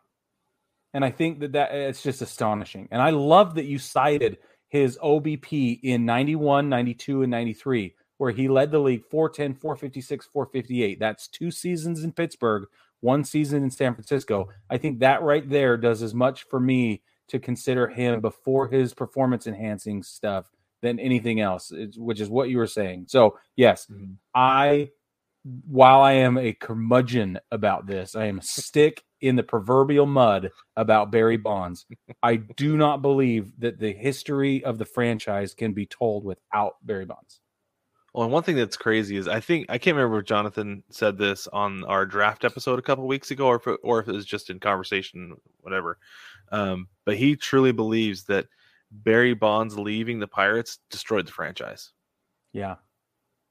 And 0.98 1.06
I 1.06 1.12
think 1.12 1.42
that 1.42 1.52
that 1.52 1.76
it's 1.76 2.02
just 2.02 2.24
astonishing. 2.24 2.88
And 2.90 3.04
I 3.04 3.12
love 3.12 3.54
that 3.54 3.66
you 3.66 3.78
cited 3.78 4.40
his 4.68 4.98
OBP 4.98 5.80
in 5.84 6.08
91, 6.08 6.70
92 6.70 7.22
and 7.22 7.30
93 7.30 7.94
where 8.18 8.32
he 8.32 8.48
led 8.48 8.72
the 8.72 8.80
league 8.80 9.06
410, 9.06 9.54
456, 9.60 10.26
458. 10.26 11.00
That's 11.00 11.28
two 11.28 11.52
seasons 11.52 12.04
in 12.04 12.12
Pittsburgh, 12.14 12.68
one 13.02 13.24
season 13.24 13.62
in 13.62 13.70
San 13.70 13.94
Francisco. 13.94 14.50
I 14.72 14.80
think 14.80 14.98
that 15.02 15.22
right 15.22 15.48
there 15.48 15.78
does 15.78 16.02
as 16.02 16.16
much 16.16 16.46
for 16.46 16.60
me 16.60 17.04
to 17.28 17.38
consider 17.38 17.88
him 17.88 18.20
before 18.20 18.68
his 18.68 18.96
performance 18.96 19.46
enhancing 19.46 20.02
stuff 20.02 20.50
than 20.82 20.98
anything 21.00 21.42
else, 21.42 21.72
which 21.96 22.20
is 22.20 22.28
what 22.28 22.50
you 22.50 22.58
were 22.58 22.66
saying. 22.66 23.06
So, 23.08 23.38
yes, 23.56 23.86
Mhm. 23.86 24.16
I, 24.34 24.90
while 25.66 26.02
I 26.02 26.14
am 26.14 26.38
a 26.38 26.54
curmudgeon 26.54 27.40
about 27.52 27.88
this, 27.88 28.16
I 28.16 28.26
am 28.26 28.40
a 28.40 28.44
stick 28.44 29.04
in 29.22 29.36
the 29.36 29.44
proverbial 29.44 30.06
mud 30.06 30.52
about 30.76 31.12
Barry 31.12 31.38
Bonds. 31.38 31.86
I 32.22 32.36
do 32.36 32.78
not 32.78 33.02
believe 33.02 33.52
that 33.60 33.80
the 33.80 33.94
history 33.94 34.64
of 34.64 34.78
the 34.78 34.86
franchise 34.86 35.54
can 35.54 35.74
be 35.74 35.86
told 35.86 36.24
without 36.24 36.76
Barry 36.84 37.06
Bonds. 37.06 37.42
Well, 38.14 38.24
and 38.24 38.34
one 38.34 38.44
thing 38.44 38.56
that's 38.56 38.78
crazy 38.78 39.16
is 39.16 39.28
I 39.28 39.40
think 39.40 39.68
I 39.70 39.78
can't 39.78 39.96
remember 39.96 40.20
if 40.20 40.26
Jonathan 40.26 40.84
said 40.90 41.18
this 41.18 41.48
on 41.48 41.84
our 41.86 42.06
draft 42.06 42.44
episode 42.44 42.80
a 42.80 42.82
couple 42.82 43.06
weeks 43.06 43.32
ago, 43.32 43.48
or 43.48 43.58
if 43.58 43.68
it, 43.68 43.80
or 43.84 44.00
if 44.00 44.08
it 44.08 44.14
was 44.14 44.26
just 44.26 44.50
in 44.50 44.60
conversation, 44.60 45.36
whatever. 45.60 46.00
Um, 46.52 46.88
but 47.06 47.18
he 47.18 47.36
truly 47.36 47.72
believes 47.72 48.24
that 48.26 48.48
Barry 48.92 49.34
Bonds 49.34 49.78
leaving 49.78 50.20
the 50.20 50.28
Pirates 50.28 50.80
destroyed 50.90 51.28
the 51.28 51.32
franchise 51.32 51.92
Yeah. 52.54 52.76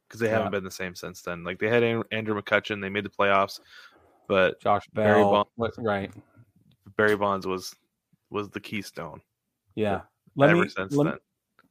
Because 0.08 0.20
they 0.20 0.26
Yeah. 0.28 0.34
haven't 0.34 0.52
been 0.52 0.64
the 0.64 0.70
same 0.70 0.94
since 0.94 1.22
then. 1.22 1.42
Like 1.44 1.58
they 1.58 1.68
had 1.68 1.82
Andrew 1.82 2.40
McCutchen, 2.40 2.80
they 2.80 2.88
made 2.88 3.04
the 3.04 3.10
playoffs, 3.10 3.60
but 4.28 4.60
Josh 4.60 4.86
Barry 4.92 5.20
Bell. 5.22 5.30
Bonds. 5.32 5.50
what- 5.56 5.74
right. 5.78 6.12
Barry 6.96 7.16
Bonds 7.16 7.46
was 7.46 7.74
was 8.30 8.48
the 8.50 8.60
keystone 8.60 9.20
Yeah. 9.74 10.02
Let 10.36 10.50
ever 10.50 10.62
me, 10.62 10.68
since 10.68 10.92
let, 10.94 11.04
then. 11.04 11.18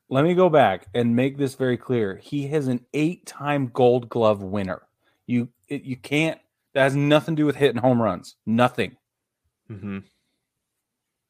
let 0.09 0.23
me 0.23 0.33
go 0.33 0.49
back 0.49 0.87
and 0.93 1.15
make 1.15 1.37
this 1.37 1.55
very 1.55 1.77
clear. 1.77 2.15
He 2.17 2.47
has 2.47 2.67
an 2.67 2.85
eight-time 2.93 3.67
Gold 3.67 4.07
Glove 4.09 4.41
winner. 4.41 4.81
You 5.27 5.49
it, 5.67 5.83
you 5.83 5.95
can't. 5.97 6.39
That 6.73 6.83
has 6.83 6.95
nothing 6.95 7.35
to 7.35 7.41
do 7.41 7.45
with 7.45 7.55
hitting 7.55 7.81
home 7.81 8.01
runs. 8.01 8.35
Nothing. 8.45 8.97
Mm-hmm. 9.69 9.99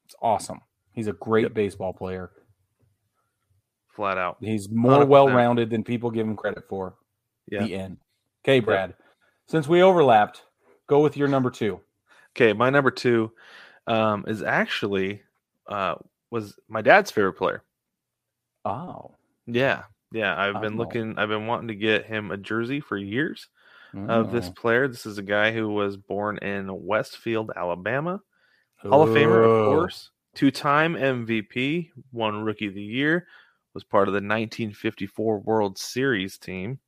It's 0.04 0.14
awesome. 0.20 0.60
He's 0.92 1.06
a 1.08 1.12
great 1.12 1.44
Yep. 1.44 1.54
baseball 1.54 1.92
player. 1.92 2.30
Flat 3.96 4.18
out. 4.18 4.36
He's 4.40 4.68
more 4.68 5.04
well-rounded 5.06 5.70
than 5.70 5.82
people 5.82 6.10
give 6.10 6.26
him 6.26 6.36
credit 6.36 6.64
for. 6.68 6.94
Yeah. 7.50 7.64
The 7.64 7.74
end. 7.74 7.96
Okay, 8.44 8.60
Brad. 8.60 8.94
Since 9.46 9.66
we 9.66 9.82
overlapped, 9.82 10.42
go 10.86 11.00
with 11.00 11.16
your 11.16 11.28
number 11.28 11.50
two. 11.50 11.80
Okay, 12.36 12.52
my 12.52 12.68
number 12.70 12.90
two 12.90 13.32
um, 13.86 14.24
is 14.28 14.42
actually 14.42 15.22
uh, 15.66 15.94
was 16.30 16.58
my 16.68 16.82
dad's 16.82 17.10
favorite 17.10 17.32
player. 17.34 17.62
Oh. 18.64 19.12
Yeah, 19.46 19.84
yeah. 20.12 20.38
I've 20.38 20.60
been 20.60 20.74
Oh. 20.74 20.78
looking. 20.78 21.18
I've 21.18 21.28
been 21.28 21.46
wanting 21.46 21.68
to 21.68 21.74
get 21.74 22.04
him 22.04 22.30
a 22.30 22.36
jersey 22.36 22.80
for 22.80 22.96
years 22.96 23.48
of 24.08 24.30
this 24.30 24.48
Oh. 24.48 24.52
player. 24.52 24.88
This 24.88 25.06
is 25.06 25.16
a 25.16 25.22
guy 25.22 25.52
who 25.52 25.68
was 25.70 25.96
born 25.96 26.36
in 26.38 26.68
Westfield, 26.84 27.50
Alabama. 27.56 28.20
Hall 28.76 29.02
of 29.02 29.08
Famer, 29.10 29.42
of 29.44 29.50
Oh. 29.50 29.64
course. 29.74 30.10
Two-time 30.34 30.96
MVP, 30.96 31.92
one 32.10 32.42
Rookie 32.42 32.66
of 32.66 32.74
the 32.74 32.82
Year, 32.82 33.26
was 33.76 33.84
part 33.84 34.08
of 34.08 34.12
the 34.12 34.16
1954 34.22 35.40
World 35.40 35.76
Series 35.76 36.38
team, 36.38 36.78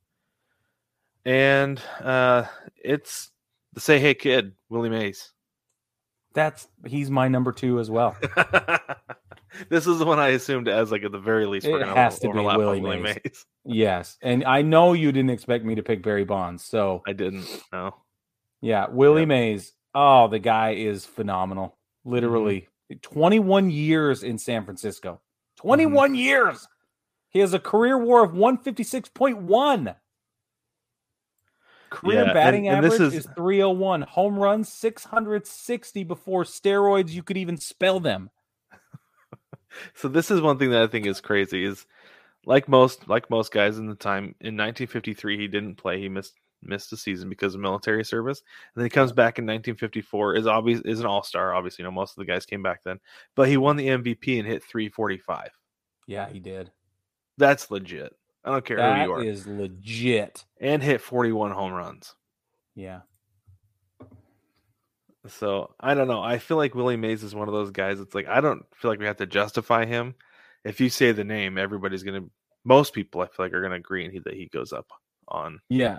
and 1.26 1.78
uh, 2.02 2.44
it's 2.82 3.30
the 3.74 3.80
Say 3.80 3.98
Hey 3.98 4.14
Kid, 4.14 4.52
Willie 4.70 4.88
Mays. 4.88 5.32
That's 6.32 6.66
he's 6.86 7.10
my 7.10 7.28
number 7.28 7.52
two 7.52 7.78
as 7.78 7.90
well. 7.90 8.16
this 9.68 9.86
is 9.86 9.98
the 9.98 10.06
one 10.06 10.18
I 10.18 10.28
assumed 10.28 10.66
as 10.66 10.90
like 10.90 11.02
at 11.02 11.12
the 11.12 11.18
very 11.18 11.44
least 11.44 11.66
we're 11.66 11.82
It 11.82 11.88
has 11.88 12.18
to 12.20 12.30
be 12.30 12.38
Willie 12.38 12.80
Willie 12.80 13.00
Mays. 13.02 13.18
Mays. 13.22 13.46
yes, 13.66 14.16
and 14.22 14.42
I 14.44 14.62
know 14.62 14.94
you 14.94 15.12
didn't 15.12 15.30
expect 15.30 15.66
me 15.66 15.74
to 15.74 15.82
pick 15.82 16.02
Barry 16.02 16.24
Bonds, 16.24 16.64
so 16.64 17.02
I 17.06 17.12
didn't 17.12 17.46
know. 17.70 17.94
yeah, 18.62 18.86
Willie 18.88 19.22
Yep. 19.22 19.28
Mays. 19.28 19.72
Oh, 19.94 20.28
the 20.28 20.38
guy 20.38 20.70
is 20.70 21.04
phenomenal. 21.04 21.76
Literally, 22.06 22.60
Mm-hmm. 22.90 23.00
21 23.02 23.70
years 23.70 24.22
in 24.22 24.38
San 24.38 24.64
Francisco. 24.64 25.20
21 25.58 26.14
years. 26.14 26.66
He 27.30 27.40
has 27.40 27.52
a 27.54 27.58
career 27.58 27.98
WAR 27.98 28.24
of 28.24 28.32
156.1. 28.32 29.94
Career 31.90 32.26
Yeah, 32.26 32.32
batting 32.34 32.68
and 32.68 32.84
this 32.84 32.94
average 32.94 33.14
is- 33.14 33.26
is 33.26 33.32
301. 33.34 34.02
Home 34.02 34.38
runs 34.38 34.70
660 34.72 36.04
before 36.04 36.44
steroids. 36.44 37.10
You 37.10 37.22
could 37.22 37.36
even 37.36 37.56
spell 37.56 38.00
them. 38.00 38.30
So 39.94 40.08
this 40.08 40.30
is 40.30 40.40
one 40.40 40.58
thing 40.58 40.70
that 40.70 40.82
I 40.82 40.86
think 40.86 41.06
is 41.06 41.20
crazy 41.20 41.62
is 41.62 41.84
like 42.46 42.68
most 42.68 43.06
like 43.06 43.28
most 43.28 43.52
guys 43.52 43.78
in 43.78 43.86
the 43.86 43.94
time 43.94 44.34
in 44.40 44.56
1953 44.56 45.36
he 45.36 45.46
didn't 45.46 45.74
play 45.76 46.00
he 46.00 46.08
missed 46.08 46.34
missed 46.62 46.90
a 46.94 46.96
season 46.96 47.28
because 47.28 47.54
of 47.54 47.60
military 47.60 48.02
service 48.04 48.40
and 48.40 48.80
then 48.80 48.86
he 48.86 48.90
comes 48.90 49.12
back 49.12 49.38
in 49.38 49.44
1954 49.44 50.36
is 50.36 50.46
obvious 50.46 50.80
is 50.86 51.00
an 51.00 51.06
all-star 51.06 51.54
obviously 51.54 51.82
you 51.82 51.84
know 51.86 51.92
most 51.94 52.12
of 52.12 52.16
the 52.16 52.24
guys 52.24 52.46
came 52.46 52.62
back 52.62 52.82
then 52.82 52.98
but 53.36 53.46
he 53.46 53.58
won 53.58 53.76
the 53.76 53.88
MVP 53.88 54.38
and 54.38 54.48
hit 54.48 54.64
345 54.64 55.50
Yeah, 56.06 56.28
he 56.30 56.40
did. 56.40 56.72
That's 57.38 57.70
legit 57.70 58.14
I 58.44 58.50
don't 58.52 58.64
care 58.64 58.76
who 58.76 59.02
you 59.02 59.12
are 59.12 59.24
is 59.24 59.46
legit. 59.46 60.44
and 60.60 60.82
hit 60.82 61.00
41 61.00 61.50
home 61.52 61.72
runs 61.72 62.14
Yeah. 62.74 63.00
So 65.26 65.74
I 65.80 65.94
don't 65.94 66.08
know. 66.08 66.22
I 66.22 66.38
feel 66.38 66.56
like 66.56 66.74
Willie 66.74 66.96
Mays 66.96 67.22
is 67.22 67.34
one 67.34 67.48
of 67.48 67.54
those 67.54 67.70
guys. 67.70 68.00
It's 68.00 68.14
like 68.14 68.28
I 68.28 68.40
don't 68.40 68.64
feel 68.74 68.90
like 68.90 69.00
we 69.00 69.06
have 69.06 69.16
to 69.18 69.26
justify 69.26 69.84
him. 69.84 70.14
If 70.64 70.80
you 70.80 70.88
say 70.88 71.12
the 71.12 71.24
name, 71.24 71.58
everybody's 71.58 72.02
gonna. 72.02 72.24
Most 72.64 72.92
people, 72.94 73.20
I 73.20 73.26
feel 73.26 73.44
like, 73.46 73.52
are 73.52 73.60
gonna 73.62 73.74
agree 73.74 74.04
and 74.04 74.12
he, 74.12 74.20
that 74.20 74.34
he 74.34 74.46
goes 74.46 74.72
up 74.72 74.86
on 75.26 75.60
Yeah. 75.68 75.98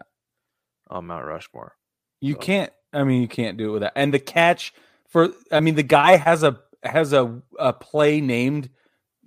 on 0.90 1.06
Mount 1.08 1.26
Rushmore. 1.26 1.76
You 2.22 2.34
So- 2.36 2.40
can't. 2.40 2.74
I 2.92 3.04
mean, 3.04 3.22
you 3.22 3.28
can't 3.28 3.58
do 3.58 3.70
it 3.70 3.74
with 3.74 3.82
that. 3.82 3.94
And 3.96 4.12
the 4.14 4.20
catch 4.20 4.74
for. 5.10 5.30
I 5.52 5.60
mean, 5.60 5.76
the 5.76 5.84
guy 5.84 6.16
has 6.16 6.42
a 6.44 6.60
has 6.82 7.14
a 7.14 7.42
a 7.60 7.72
play 7.74 8.22
named 8.22 8.70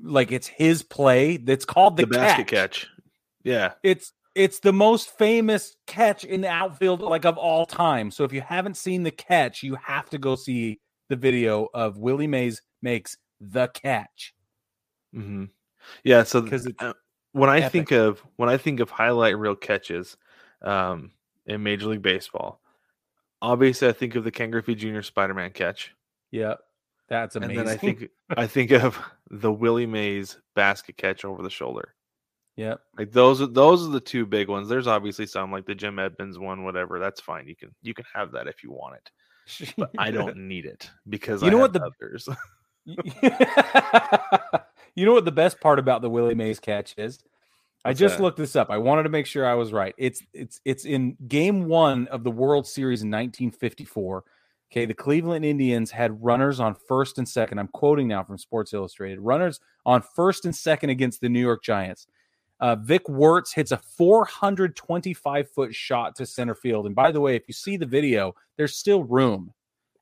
like 0.02 0.32
it's 0.32 0.46
his 0.46 0.82
play. 0.82 1.36
That's 1.36 1.64
called 1.64 1.96
the, 1.96 2.06
The, 2.06 2.14
basket 2.14 2.46
catch. 2.48 2.88
Yeah, 3.44 3.72
It's 3.82 4.12
it's 4.34 4.60
the 4.60 4.72
most 4.72 5.10
famous 5.18 5.76
catch 5.86 6.24
in 6.24 6.40
the 6.40 6.48
outfield 6.48 7.00
like 7.00 7.24
of 7.26 7.36
all 7.36 7.66
time. 7.66 8.10
So 8.10 8.24
if 8.24 8.32
you 8.32 8.40
haven't 8.40 8.76
seen 8.76 9.02
the 9.02 9.10
catch, 9.10 9.62
you 9.62 9.74
have 9.76 10.08
to 10.10 10.18
go 10.18 10.36
see 10.36 10.80
the 11.08 11.16
video 11.16 11.68
of 11.74 11.98
Willie 11.98 12.26
Mays 12.26 12.62
makes 12.80 13.16
the 13.40 13.68
catch. 13.68 14.32
Mm-hmm. 15.14 15.44
yeah. 16.04 16.22
So 16.22 16.42
'Cause 16.42 16.66
it's 16.66 16.82
uh, 16.82 16.94
when 17.32 17.50
I 17.50 17.58
epic. 17.58 17.72
think 17.72 17.90
of 17.92 18.20
when 18.36 18.48
I 18.48 18.56
think 18.56 18.80
of 18.80 18.90
highlight 18.90 19.36
reel 19.36 19.54
catches 19.56 20.16
um, 20.62 21.10
in 21.46 21.62
Major 21.62 21.88
League 21.88 22.02
Baseball, 22.02 22.60
obviously 23.42 23.88
I 23.88 23.92
think 23.92 24.14
of 24.14 24.24
the 24.24 24.30
Ken 24.30 24.50
Griffey 24.50 24.74
Jr. 24.74 25.02
Spider 25.02 25.34
Man 25.34 25.50
catch. 25.50 25.92
Yep. 26.30 26.60
That's 27.12 27.36
amazing. 27.36 27.58
And 27.58 27.68
then 27.68 27.74
I 27.74 27.76
think 27.76 28.08
I 28.38 28.46
think 28.46 28.70
of 28.70 28.98
the 29.30 29.52
Willie 29.52 29.84
Mays 29.84 30.38
basket 30.56 30.96
catch 30.96 31.26
over 31.26 31.42
the 31.42 31.50
shoulder. 31.50 31.94
Yeah, 32.56 32.76
Like 32.98 33.12
those 33.12 33.42
are 33.42 33.46
those 33.46 33.86
are 33.86 33.90
the 33.90 34.00
two 34.00 34.24
big 34.24 34.48
ones. 34.48 34.66
There's 34.66 34.86
obviously 34.86 35.26
some 35.26 35.52
like 35.52 35.66
the 35.66 35.74
Jim 35.74 35.98
Edmonds 35.98 36.38
one, 36.38 36.64
whatever. 36.64 36.98
That's 36.98 37.20
fine. 37.20 37.46
You 37.46 37.54
can 37.54 37.74
you 37.82 37.92
can 37.92 38.06
have 38.14 38.32
that 38.32 38.46
if 38.46 38.62
you 38.64 38.70
want 38.72 38.96
it. 38.96 39.10
But 39.76 39.90
I 39.98 40.10
don't 40.18 40.36
need 40.48 40.64
it 40.64 40.90
because 41.06 41.42
You 41.42 41.48
I 41.48 41.50
know 41.50 41.58
have 41.58 41.74
what 41.74 41.74
the- 41.74 41.90
others. 42.00 42.28
you 44.94 45.04
know 45.06 45.12
what 45.12 45.24
the 45.26 45.32
best 45.32 45.60
part 45.60 45.78
about 45.78 46.00
the 46.02 46.10
Willie 46.10 46.34
Mays 46.34 46.58
catch 46.60 46.94
is? 46.96 47.18
I 47.84 47.92
just 47.92 48.20
looked 48.20 48.36
this 48.38 48.54
up. 48.56 48.70
I 48.70 48.78
wanted 48.78 49.02
to 49.02 49.08
make 49.08 49.26
sure 49.26 49.44
I 49.44 49.54
was 49.54 49.72
right. 49.72 49.94
It's 49.98 50.22
it's 50.32 50.60
it's 50.64 50.84
in 50.86 51.16
game 51.28 51.66
1 51.66 52.06
of 52.08 52.22
the 52.24 52.30
World 52.30 52.66
Series 52.66 53.02
in 53.02 53.08
1954. 53.10 54.24
Okay, 54.72 54.86
the 54.86 54.94
Cleveland 54.94 55.44
Indians 55.44 55.90
had 55.90 56.24
runners 56.24 56.58
on 56.58 56.74
first 56.74 57.18
and 57.18 57.28
second. 57.28 57.58
I'm 57.58 57.68
quoting 57.68 58.08
now 58.08 58.24
from 58.24 58.38
Sports 58.38 58.72
Illustrated. 58.72 59.20
Runners 59.20 59.60
on 59.84 60.00
first 60.00 60.46
and 60.46 60.56
second 60.56 60.88
against 60.88 61.20
the 61.20 61.28
New 61.28 61.42
York 61.42 61.62
Giants. 61.62 62.06
Uh, 62.58 62.76
Vic 62.76 63.06
Wertz 63.06 63.52
hits 63.52 63.70
a 63.72 63.76
425 63.76 65.50
foot 65.50 65.74
shot 65.74 66.16
to 66.16 66.24
center 66.24 66.54
field. 66.54 66.86
And 66.86 66.94
by 66.94 67.12
the 67.12 67.20
way, 67.20 67.36
if 67.36 67.42
you 67.48 67.52
see 67.52 67.76
the 67.76 67.84
video, 67.84 68.34
there's 68.56 68.74
still 68.74 69.04
room 69.04 69.52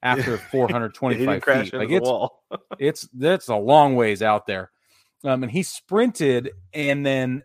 after 0.05 0.37
he 0.37 0.43
425 0.53 1.19
didn't 1.19 1.41
crash 1.41 1.71
feet. 1.73 1.79
Like 1.79 1.91
it's 1.91 2.07
wall. 2.07 2.45
it's 2.79 3.09
that's 3.13 3.49
a 3.49 3.57
long 3.57 3.97
ways 3.97 4.23
out 4.23 4.47
there. 4.47 4.71
Um, 5.25 5.43
and 5.43 5.51
he 5.51 5.65
sprinted 5.65 6.53
and 6.73 7.05
then 7.05 7.43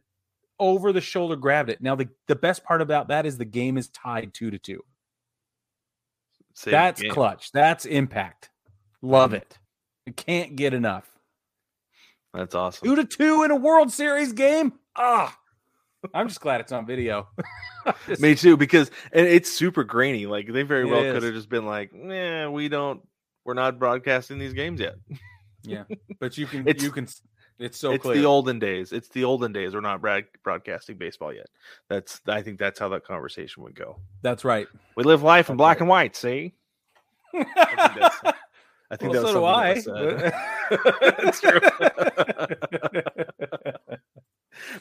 over 0.59 0.93
the 0.93 1.01
shoulder 1.01 1.37
grabbed 1.37 1.71
it. 1.71 1.81
Now 1.81 1.95
the, 1.95 2.07
the 2.27 2.35
best 2.35 2.63
part 2.63 2.83
about 2.83 3.07
that 3.07 3.25
is 3.25 3.39
the 3.39 3.45
game 3.45 3.79
is 3.79 3.89
tied 3.89 4.31
two 4.31 4.51
to 4.51 4.59
two. 4.59 4.83
Saved 6.55 6.67
the 6.67 6.71
That's 6.71 7.03
clutch. 7.13 7.51
That's 7.51 7.85
impact. 7.85 8.49
Love 9.01 9.31
Mhm. 9.31 9.35
it. 9.37 9.59
You 10.07 10.13
can't 10.13 10.55
get 10.55 10.73
enough. 10.73 11.07
That's 12.33 12.55
awesome. 12.55 12.87
Two 12.87 12.95
to 12.95 13.05
two 13.05 13.43
in 13.43 13.51
a 13.51 13.55
World 13.55 13.91
Series 13.91 14.33
game. 14.33 14.73
Ah, 14.95 15.37
I'm 16.13 16.27
just 16.27 16.41
glad 16.41 16.61
it's 16.61 16.71
on 16.71 16.85
video. 16.85 17.27
Just- 18.07 18.21
Me 18.21 18.33
too, 18.35 18.57
because 18.57 18.89
and 19.13 19.27
it's 19.27 19.51
super 19.51 19.83
grainy. 19.83 20.25
Like 20.25 20.51
they 20.51 20.63
very 20.63 20.85
well 20.85 21.03
is. 21.03 21.13
could 21.13 21.23
have 21.23 21.33
just 21.33 21.49
been 21.49 21.65
like, 21.65 21.93
"Nah, 21.93 22.49
we 22.49 22.67
don't. 22.67 23.07
We're 23.43 23.53
not 23.53 23.77
broadcasting 23.79 24.39
these 24.39 24.53
games 24.53 24.79
yet." 24.79 24.95
yeah, 25.63 25.83
but 26.19 26.37
you 26.37 26.47
can 26.47 26.67
It's- 26.67 26.83
you 26.83 26.91
can. 26.91 27.07
It's 27.57 27.77
so 27.79 27.91
it's 27.93 28.01
clear. 28.01 28.17
the 28.17 28.25
olden 28.25 28.59
days. 28.59 28.91
It's 28.91 29.07
the 29.09 29.23
olden 29.23 29.53
days. 29.53 29.73
We're 29.73 29.81
not 29.81 30.01
broadcasting 30.43 30.97
baseball 30.97 31.31
yet. 31.33 31.47
That's. 31.89 32.21
I 32.27 32.41
think 32.41 32.59
that's 32.59 32.79
how 32.79 32.89
that 32.89 33.05
conversation 33.05 33.63
would 33.63 33.75
go. 33.75 34.01
That's 34.23 34.43
right. 34.43 34.67
We 34.95 35.03
live 35.03 35.23
life 35.23 35.49
in 35.49 35.57
black 35.57 35.81
and 35.81 35.89
white. 35.89 36.15
See. 36.15 36.53
I 37.33 38.95
think. 38.95 39.13
I 39.13 39.17
Well, 39.17 39.23
that 39.23 39.27
so 39.27 39.33
do 39.33 39.41
was 39.41 39.83
something 39.83 40.17
that 40.17 40.31
said. 41.01 41.15
That's 41.17 41.39
true. 41.41 41.59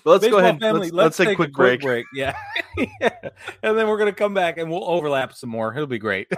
But 0.04 0.11
let's 0.11 0.23
Baseball 0.23 0.30
go 0.30 0.38
ahead. 0.38 0.61
family, 0.61 0.90
let's, 0.90 0.92
let's 0.92 1.16
take, 1.16 1.30
a 1.30 1.35
quick 1.35 1.52
break. 1.52 2.06
Yeah. 2.14 2.37
Yeah. 2.76 3.11
And 3.62 3.76
then 3.76 3.88
we're 3.88 3.99
going 3.99 4.12
to 4.12 4.16
come 4.16 4.35
back 4.35 4.56
and 4.56 4.71
we'll 4.71 4.85
overlap 4.85 5.33
some 5.33 5.50
more. 5.50 5.75
It'll 5.75 5.88
be 5.88 5.99
great. 5.99 6.28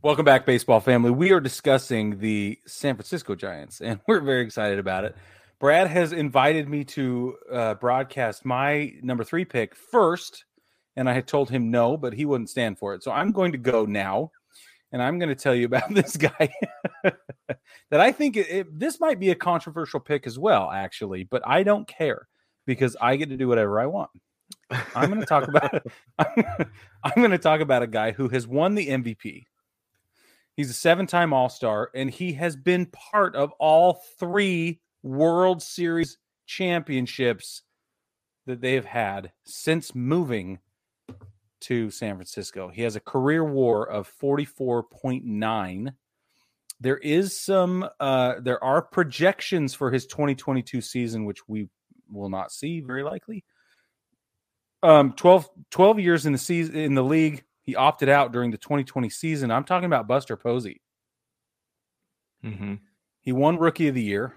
Welcome 0.00 0.24
back, 0.24 0.46
baseball 0.46 0.80
family. 0.80 1.10
We 1.10 1.32
are 1.32 1.40
discussing 1.40 2.18
the 2.18 2.58
San 2.66 2.94
Francisco 2.94 3.34
Giants, 3.34 3.80
and 3.80 4.00
we're 4.06 4.20
very 4.20 4.42
excited 4.44 4.78
about 4.78 5.04
it. 5.04 5.16
Brad 5.58 5.88
has 5.88 6.12
invited 6.12 6.68
me 6.68 6.84
to 6.84 7.36
uh, 7.50 7.74
broadcast 7.74 8.44
my 8.44 8.94
number 9.02 9.24
three 9.24 9.44
pick 9.44 9.74
first, 9.74 10.44
and 10.96 11.08
I 11.08 11.12
had 11.12 11.26
told 11.26 11.50
him 11.50 11.70
no, 11.70 11.96
but 11.96 12.12
he 12.12 12.24
wouldn't 12.24 12.50
stand 12.50 12.78
for 12.78 12.94
it. 12.94 13.02
So 13.02 13.12
I'm 13.12 13.32
going 13.32 13.52
to 13.52 13.58
go 13.58 13.84
now, 13.84 14.30
and 14.92 15.02
I'm 15.02 15.18
going 15.18 15.28
to 15.28 15.34
tell 15.34 15.54
you 15.54 15.66
about 15.66 15.92
this 15.92 16.16
guy 16.16 16.52
that 17.04 18.00
I 18.00 18.12
think 18.12 18.36
it, 18.36 18.48
it, 18.50 18.78
this 18.78 19.00
might 19.00 19.20
be 19.20 19.30
a 19.30 19.34
controversial 19.34 20.00
pick 20.00 20.26
as 20.26 20.38
well, 20.38 20.70
actually, 20.70 21.24
but 21.24 21.42
I 21.46 21.62
don't 21.62 21.86
care 21.86 22.28
because 22.66 22.96
I 23.00 23.16
get 23.16 23.28
to 23.30 23.36
do 23.36 23.48
whatever 23.48 23.80
I 23.80 23.86
want. 23.86 24.10
I'm 24.94 25.08
going 25.08 25.20
to 25.20 25.26
talk 25.26 25.48
about 25.48 25.82
I'm 26.18 27.16
going 27.16 27.30
to 27.30 27.38
talk 27.38 27.60
about 27.60 27.82
a 27.82 27.86
guy 27.86 28.12
who 28.12 28.28
has 28.28 28.46
won 28.46 28.74
the 28.74 28.88
MVP 28.88 29.44
He's 30.56 30.70
a 30.70 30.74
seven 30.74 31.06
time 31.06 31.32
All 31.32 31.48
Star, 31.48 31.90
and 31.94 32.10
he 32.10 32.32
has 32.34 32.54
been 32.54 32.86
part 32.86 33.34
of 33.34 33.50
all 33.58 34.00
three 34.18 34.80
World 35.04 35.62
Series 35.62 36.18
championships 36.46 37.62
that 38.46 38.60
they 38.60 38.74
have 38.74 38.86
had 38.86 39.32
since 39.44 39.94
moving 39.94 40.58
to 41.60 41.90
San 41.90 42.16
Francisco. 42.16 42.68
He 42.68 42.82
has 42.82 42.96
a 42.96 43.00
career 43.00 43.44
war 43.44 43.88
of 43.88 44.10
44.9. 44.20 45.94
There 46.80 46.96
is 46.98 47.38
some, 47.38 47.88
uh, 48.00 48.34
there 48.40 48.62
are 48.64 48.82
projections 48.82 49.74
for 49.74 49.90
his 49.90 50.06
2022 50.06 50.80
season, 50.80 51.24
which 51.24 51.46
we 51.46 51.68
will 52.10 52.30
not 52.30 52.50
see 52.50 52.80
very 52.80 53.02
likely. 53.02 53.44
Um, 54.82 55.12
12, 55.12 55.48
12 55.70 56.00
years 56.00 56.26
in 56.26 56.32
the 56.32 56.38
season 56.38 56.76
in 56.76 56.94
the 56.94 57.04
league, 57.04 57.44
he 57.62 57.76
opted 57.76 58.08
out 58.10 58.32
during 58.32 58.50
the 58.50 58.58
2020 58.58 59.08
season. 59.08 59.50
I'm 59.50 59.64
talking 59.64 59.86
about 59.86 60.08
Buster 60.08 60.36
Posey. 60.36 60.82
Mm-hmm. 62.44 62.74
He 63.20 63.32
won 63.32 63.56
Rookie 63.56 63.88
of 63.88 63.94
the 63.94 64.02
Year. 64.02 64.34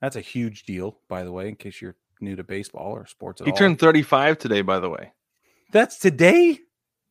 That's 0.00 0.16
a 0.16 0.20
huge 0.20 0.64
deal, 0.64 0.98
by 1.08 1.24
the 1.24 1.32
way, 1.32 1.48
in 1.48 1.56
case 1.56 1.80
you're 1.80 1.96
new 2.20 2.36
to 2.36 2.44
baseball 2.44 2.92
or 2.92 3.06
sports 3.06 3.42
He 3.44 3.50
all. 3.50 3.56
turned 3.56 3.78
35 3.78 4.38
today, 4.38 4.62
by 4.62 4.78
the 4.78 4.90
way. 4.90 5.12
That's 5.72 5.98
today? 5.98 6.60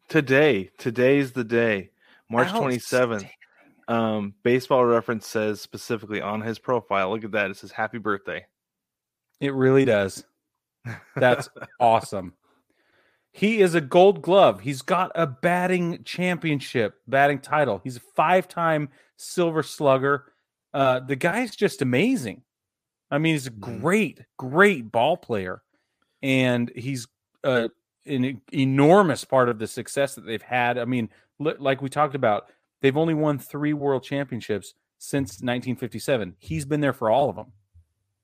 Today. 0.10 0.70
Today's 0.78 1.32
the 1.32 1.44
day. 1.44 1.92
March 2.30 2.50
27th. 2.50 3.28
Um, 3.88 4.34
baseball 4.44 4.84
reference 4.86 5.28
says 5.28 5.62
specifically 5.62 6.22
on 6.22 6.42
his 6.42 6.58
profile. 6.58 7.12
Look 7.12 7.24
at 7.24 7.32
that. 7.34 7.52
It 7.52 7.58
says 7.58 7.72
happy 7.72 8.00
birthday. 8.00 8.46
It 9.40 9.54
really 9.54 9.86
does. 9.86 10.24
That's 11.16 11.50
awesome. 11.80 12.34
He 13.32 13.62
is 13.62 13.76
a 13.76 13.82
gold 13.82 14.22
glove. 14.22 14.62
He's 14.62 14.82
got 14.82 15.12
a 15.14 15.28
batting 15.28 16.04
championship, 16.04 16.96
batting 17.08 17.40
title. 17.40 17.82
He's 17.84 17.98
a 17.98 18.02
five 18.16 18.48
time 18.48 18.90
silver 19.18 19.62
slugger. 19.62 20.32
Uh, 20.74 21.02
the 21.02 21.16
guy's 21.16 21.56
just 21.56 21.82
amazing. 21.82 22.44
I 23.12 23.18
mean, 23.18 23.34
he's 23.36 23.48
a 23.48 23.52
Mhm. 23.52 23.82
great, 23.82 24.22
great 24.38 24.92
ball 24.92 25.18
player. 25.18 25.62
And 26.22 26.72
he's 26.76 27.08
uh, 27.44 27.68
an 28.08 28.42
enormous 28.52 29.24
part 29.24 29.50
of 29.50 29.60
the 29.60 29.68
success 29.68 30.16
that 30.16 30.26
they've 30.26 30.42
had. 30.42 30.78
I 30.80 30.86
mean, 30.86 31.10
li- 31.40 31.54
like 31.60 31.82
we 31.84 31.90
talked 31.90 32.16
about, 32.16 32.50
they've 32.82 32.98
only 32.98 33.14
won 33.14 33.38
three 33.38 33.74
world 33.74 34.02
championships 34.04 34.74
since 34.98 35.42
1957. 35.44 36.36
He's 36.40 36.66
been 36.66 36.82
there 36.82 36.94
for 36.94 37.12
all 37.12 37.30
of 37.30 37.36
them. 37.36 37.52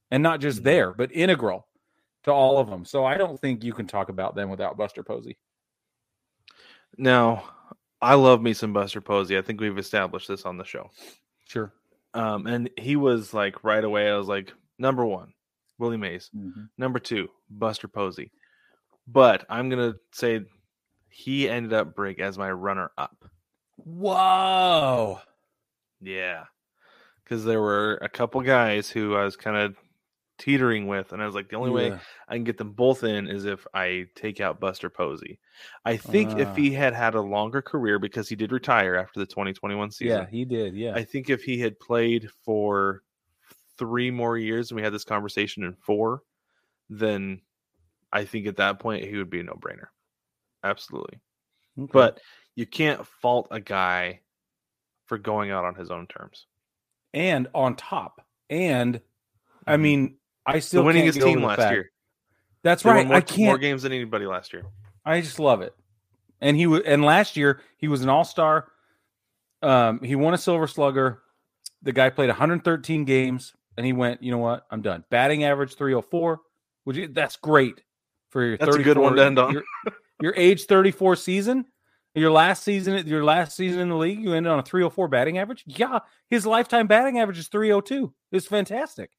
And 0.09 0.23
not 0.23 0.39
just 0.41 0.61
Mhm. 0.61 0.63
there, 0.63 0.93
but 0.93 1.11
integral 1.11 1.67
to 2.23 2.31
all 2.31 2.57
of 2.57 2.69
them. 2.69 2.83
So 2.85 3.05
I 3.05 3.17
don't 3.17 3.39
think 3.39 3.63
you 3.63 3.73
can 3.73 3.85
talk 3.87 4.09
about 4.09 4.33
them 4.35 4.49
without 4.49 4.77
Buster 4.77 5.03
Posey. 5.03 5.37
Now, 6.97 7.43
I 8.01 8.15
love 8.15 8.41
me 8.41 8.53
some 8.53 8.73
Buster 8.73 9.01
Posey. 9.01 9.37
I 9.37 9.41
think 9.41 9.61
we've 9.61 9.77
established 9.77 10.27
this 10.27 10.45
on 10.45 10.57
the 10.57 10.65
show. 10.65 10.89
Sure. 11.45 11.71
Um, 12.13 12.47
and 12.47 12.69
he 12.77 12.95
was 12.95 13.33
like 13.33 13.63
right 13.63 13.83
away. 13.83 14.09
I 14.09 14.17
was 14.17 14.27
like, 14.27 14.53
number 14.81 15.05
one, 15.05 15.33
Willie 15.77 15.95
Mays. 15.97 16.29
Number 16.77 16.99
two, 16.99 17.29
Buster 17.49 17.87
Posey. 17.87 18.31
But 19.07 19.45
I'm 19.49 19.69
gonna 19.69 19.93
say 20.13 20.41
he 21.09 21.47
ended 21.47 21.71
up 21.73 21.95
Brig 21.95 22.19
as 22.19 22.37
my 22.37 22.51
runner 22.51 22.91
up. 22.97 23.23
Whoa. 23.77 25.19
Yeah, 26.01 26.45
because 27.23 27.45
there 27.45 27.61
were 27.61 27.99
a 28.01 28.09
couple 28.09 28.41
guys 28.41 28.89
who 28.89 29.15
I 29.15 29.23
was 29.23 29.35
kind 29.37 29.55
of 29.55 29.75
teetering 30.39 30.87
with, 30.87 31.13
and 31.13 31.21
I 31.21 31.27
was 31.27 31.35
like, 31.35 31.49
the 31.49 31.55
only 31.57 31.69
way 31.69 31.91
I 32.27 32.33
can 32.33 32.43
get 32.43 32.57
them 32.57 32.71
both 32.71 33.03
in 33.03 33.27
is 33.27 33.45
if 33.45 33.67
I 33.75 34.05
take 34.15 34.41
out 34.41 34.59
Buster 34.59 34.89
Posey. 34.89 35.39
I 35.85 35.97
think 35.97 36.31
Ah. 36.31 36.37
if 36.39 36.55
he 36.55 36.71
had 36.71 36.95
had 36.95 37.13
a 37.13 37.21
longer 37.21 37.61
career 37.61 37.99
because 37.99 38.27
he 38.27 38.35
did 38.35 38.51
retire 38.51 38.95
after 38.95 39.19
the 39.19 39.27
2021 39.27 39.91
season. 39.91 40.17
Yeah, 40.17 40.25
he 40.27 40.43
did. 40.43 40.73
Yeah. 40.75 40.93
I 40.95 41.03
think 41.03 41.29
if 41.29 41.43
he 41.43 41.59
had 41.59 41.79
played 41.79 42.27
for 42.43 43.03
three 43.77 44.11
more 44.11 44.37
years 44.37 44.69
and 44.71 44.75
we 44.75 44.83
had 44.83 44.93
this 44.93 45.03
conversation 45.03 45.63
in 45.63 45.73
four, 45.75 46.23
then 46.89 47.41
I 48.11 48.25
think 48.25 48.47
at 48.47 48.57
that 48.57 48.79
point 48.79 49.05
he 49.05 49.17
would 49.17 49.29
be 49.29 49.39
a 49.39 49.43
no 49.43 49.53
brainer. 49.53 49.87
Absolutely. 50.63 51.19
Okay. 51.79 51.89
But 51.93 52.19
you 52.55 52.65
can't 52.65 53.05
fault 53.07 53.47
a 53.51 53.59
guy 53.59 54.19
for 55.05 55.17
going 55.17 55.51
out 55.51 55.65
on 55.65 55.75
his 55.75 55.91
own 55.91 56.07
terms. 56.07 56.45
and 57.13 57.49
on 57.53 57.75
top, 57.75 58.25
and 58.49 59.01
I 59.67 59.75
Mhm. 59.75 59.81
mean, 59.81 60.17
I 60.45 60.53
The 60.53 60.61
still 60.61 60.83
winningest 60.85 61.15
get 61.15 61.23
over 61.23 61.33
team 61.35 61.43
last 61.43 61.57
fact- 61.57 61.73
year. 61.73 61.91
That's 62.63 62.83
They 62.83 62.89
right. 62.89 63.05
More, 63.05 63.17
I 63.17 63.21
can't. 63.21 63.47
More 63.47 63.57
games 63.57 63.83
than 63.83 63.91
anybody 63.91 64.25
last 64.25 64.53
year. 64.53 64.63
I 65.03 65.19
just 65.19 65.37
love 65.37 65.61
it. 65.61 65.75
And 66.39 66.55
he 66.55 66.67
was, 66.67 66.83
and 66.85 67.03
last 67.03 67.35
year 67.35 67.59
he 67.77 67.89
was 67.89 68.01
an 68.01 68.07
all 68.07 68.23
star. 68.23 68.71
Um, 69.61 69.99
he 70.01 70.15
won 70.15 70.33
a 70.33 70.37
Silver 70.37 70.67
Slugger. 70.67 71.21
The 71.81 71.91
guy 71.91 72.09
played 72.09 72.29
113 72.29 73.03
games, 73.03 73.55
and 73.77 73.85
he 73.85 73.93
went. 73.93 74.21
You 74.23 74.31
know 74.31 74.37
what? 74.37 74.65
I'm 74.71 74.81
done. 74.81 75.03
Batting 75.09 75.43
average 75.43 75.75
304. 75.75 76.39
Would 76.85 76.95
you? 76.95 77.07
That's 77.07 77.35
great 77.37 77.81
for 78.29 78.43
your. 78.43 78.57
That's 78.57 78.75
a 78.75 78.83
good 78.83 78.97
one 78.97 79.15
to 79.15 79.25
end 79.25 79.39
on. 79.39 79.53
Your, 79.53 79.63
your 80.21 80.33
age 80.35 80.65
34 80.65 81.15
season. 81.15 81.65
Your 82.13 82.31
last 82.31 82.63
season, 82.63 83.07
your 83.07 83.23
last 83.23 83.55
season 83.55 83.79
in 83.79 83.87
the 83.87 83.95
league, 83.95 84.19
you 84.21 84.33
ended 84.33 84.51
on 84.51 84.59
a 84.59 84.63
304 84.63 85.07
batting 85.07 85.37
average. 85.37 85.63
Yeah, 85.65 85.99
his 86.29 86.45
lifetime 86.45 86.85
batting 86.87 87.19
average 87.19 87.37
is 87.39 87.47
302. 87.47 88.13
It's 88.33 88.47
fantastic. 88.47 89.11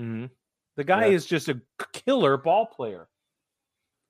Mm-hmm. 0.00 0.26
The 0.76 0.84
guy 0.84 1.06
Yeah. 1.06 1.16
is 1.16 1.26
just 1.26 1.50
a 1.50 1.60
killer 1.92 2.38
ball 2.38 2.64
player. 2.64 3.08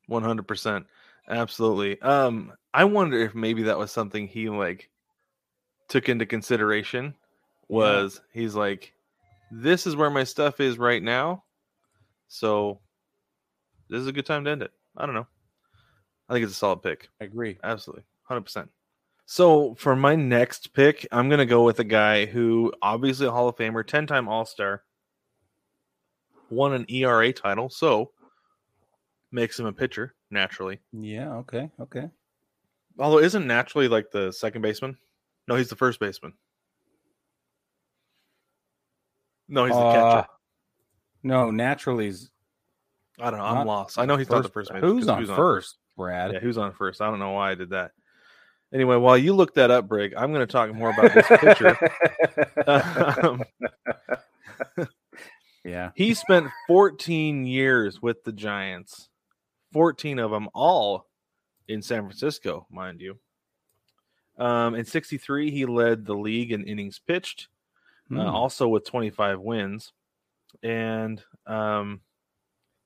One 0.06 0.22
hundred 0.22 0.46
percent, 0.46 0.86
absolutely. 1.28 2.00
Um, 2.00 2.52
I 2.72 2.84
wonder 2.84 3.18
if 3.18 3.34
maybe 3.34 3.64
that 3.64 3.76
was 3.78 3.90
something 3.90 4.28
he 4.28 4.48
like 4.48 4.88
took 5.88 6.08
into 6.08 6.24
consideration. 6.24 7.14
Was 7.66 8.20
he's 8.32 8.54
like, 8.54 8.92
this 9.50 9.86
is 9.86 9.96
where 9.96 10.10
my 10.10 10.24
stuff 10.24 10.60
is 10.60 10.78
right 10.78 11.02
now, 11.02 11.44
so 12.28 12.80
this 13.88 14.00
is 14.00 14.06
a 14.06 14.12
good 14.12 14.26
time 14.26 14.44
to 14.44 14.50
end 14.50 14.62
it. 14.62 14.72
I 14.96 15.06
don't 15.06 15.14
know. 15.14 15.26
I 16.28 16.32
think 16.32 16.44
it's 16.44 16.52
a 16.52 16.56
solid 16.56 16.82
pick. 16.82 17.08
I 17.20 17.24
agree. 17.24 17.58
Absolutely, 17.62 18.04
hundred 18.22 18.42
percent. 18.42 18.70
So 19.26 19.74
for 19.74 19.94
my 19.94 20.14
next 20.14 20.72
pick, 20.72 21.06
I'm 21.12 21.28
gonna 21.28 21.46
go 21.46 21.62
with 21.64 21.78
a 21.80 21.84
guy 21.84 22.26
who 22.26 22.72
obviously 22.82 23.26
a 23.26 23.30
Hall 23.30 23.48
of 23.48 23.56
Famer, 23.56 23.86
ten-time 23.86 24.28
All 24.28 24.44
Star, 24.44 24.82
won 26.50 26.72
an 26.72 26.86
ERA 26.88 27.32
title, 27.32 27.68
so 27.68 28.12
makes 29.30 29.58
him 29.58 29.66
a 29.66 29.72
pitcher 29.72 30.14
naturally. 30.30 30.80
Yeah. 30.92 31.34
Okay. 31.36 31.70
Okay. 31.80 32.08
Although 32.98 33.18
isn't 33.18 33.46
naturally 33.46 33.88
like 33.88 34.10
the 34.10 34.32
second 34.32 34.62
baseman? 34.62 34.96
No, 35.46 35.56
he's 35.56 35.68
the 35.68 35.76
first 35.76 36.00
baseman. 36.00 36.34
No, 39.48 39.64
he's 39.64 39.74
the 39.74 39.80
Uh, 39.80 39.92
catcher. 40.22 40.28
No, 41.22 41.50
naturally's 41.50 42.30
I 43.20 43.30
don't 43.30 43.40
know. 43.40 43.46
I'm 43.46 43.66
lost. 43.66 43.98
I 43.98 44.04
know 44.04 44.16
he's 44.16 44.30
not 44.30 44.44
the 44.44 44.48
first- 44.48 44.70
first 44.70 44.72
baseman. 44.72 44.90
Who's 44.90 45.06
'cause 45.06 45.28
on 45.30 45.36
first, 45.36 45.78
Brad? 45.96 46.32
Yeah, 46.32 46.38
who's 46.38 46.56
on 46.58 46.72
first? 46.72 47.00
I 47.00 47.10
don't 47.10 47.18
know 47.18 47.32
why 47.32 47.50
I 47.50 47.54
did 47.56 47.70
that. 47.70 47.90
Anyway, 48.72 48.96
while 48.96 49.16
you 49.18 49.34
look 49.34 49.54
that 49.54 49.70
up, 49.70 49.88
Brig, 49.88 50.14
I'm 50.14 50.32
going 50.32 50.46
to 50.46 50.52
talk 50.52 50.72
more 50.74 50.90
about 50.90 51.12
this 51.14 51.26
pitcher. 51.26 51.76
um, 52.66 53.42
yeah. 55.64 55.90
he 55.96 56.14
spent 56.14 56.48
14 56.66 57.46
years 57.46 58.00
with 58.00 58.22
the 58.24 58.32
Giants, 58.32 59.08
14 59.72 60.18
of 60.18 60.30
them 60.30 60.48
all 60.54 61.06
in 61.66 61.82
San 61.82 62.02
Francisco, 62.02 62.66
mind 62.70 63.00
you. 63.00 63.18
Um, 64.38 64.74
in 64.74 64.84
63, 64.84 65.50
he 65.50 65.66
led 65.66 66.04
the 66.04 66.14
league 66.14 66.52
in 66.52 66.64
innings 66.64 67.00
pitched, 67.04 67.48
Hmm. 68.08 68.18
uh, 68.20 68.30
also 68.30 68.68
with 68.68 68.86
25 68.86 69.40
wins. 69.40 69.92
And 70.62 71.22
um, 71.46 72.00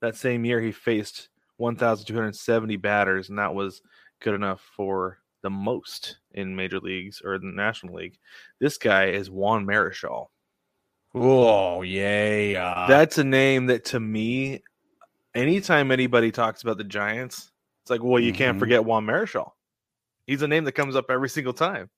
that 0.01 0.17
same 0.17 0.45
year, 0.45 0.61
he 0.61 0.73
faced 0.73 1.29
1,270 1.59 2.77
batters, 2.77 3.29
and 3.29 3.39
that 3.39 3.55
was 3.55 3.83
good 4.21 4.35
enough 4.35 4.61
for 4.77 5.19
the 5.43 5.51
most 5.51 6.19
in 6.33 6.55
major 6.57 6.81
leagues 6.81 7.21
or 7.25 7.39
the 7.39 7.47
National 7.47 7.95
League. 7.95 8.19
This 8.61 8.79
guy 8.79 9.07
is 9.07 9.31
Juan 9.31 9.65
Marichal. 9.67 10.27
Oh, 11.15 11.83
yeah. 11.83 12.87
That's 12.89 13.19
a 13.19 13.25
name 13.25 13.67
that 13.67 13.85
to 13.87 14.01
me, 14.01 14.63
anytime 15.35 15.91
anybody 15.91 16.31
talks 16.33 16.63
about 16.63 16.79
the 16.79 16.85
Giants, 16.85 17.51
it's 17.83 17.91
like, 17.91 18.03
well, 18.03 18.21
you 18.21 18.33
can't 18.33 18.57
Mhm. 18.57 18.61
forget 18.61 18.85
Juan 18.85 19.05
Marichal. 19.05 19.51
He's 20.27 20.43
a 20.43 20.49
name 20.49 20.65
that 20.65 20.73
comes 20.73 20.97
up 20.97 21.11
every 21.11 21.29
single 21.29 21.53
time. 21.53 21.91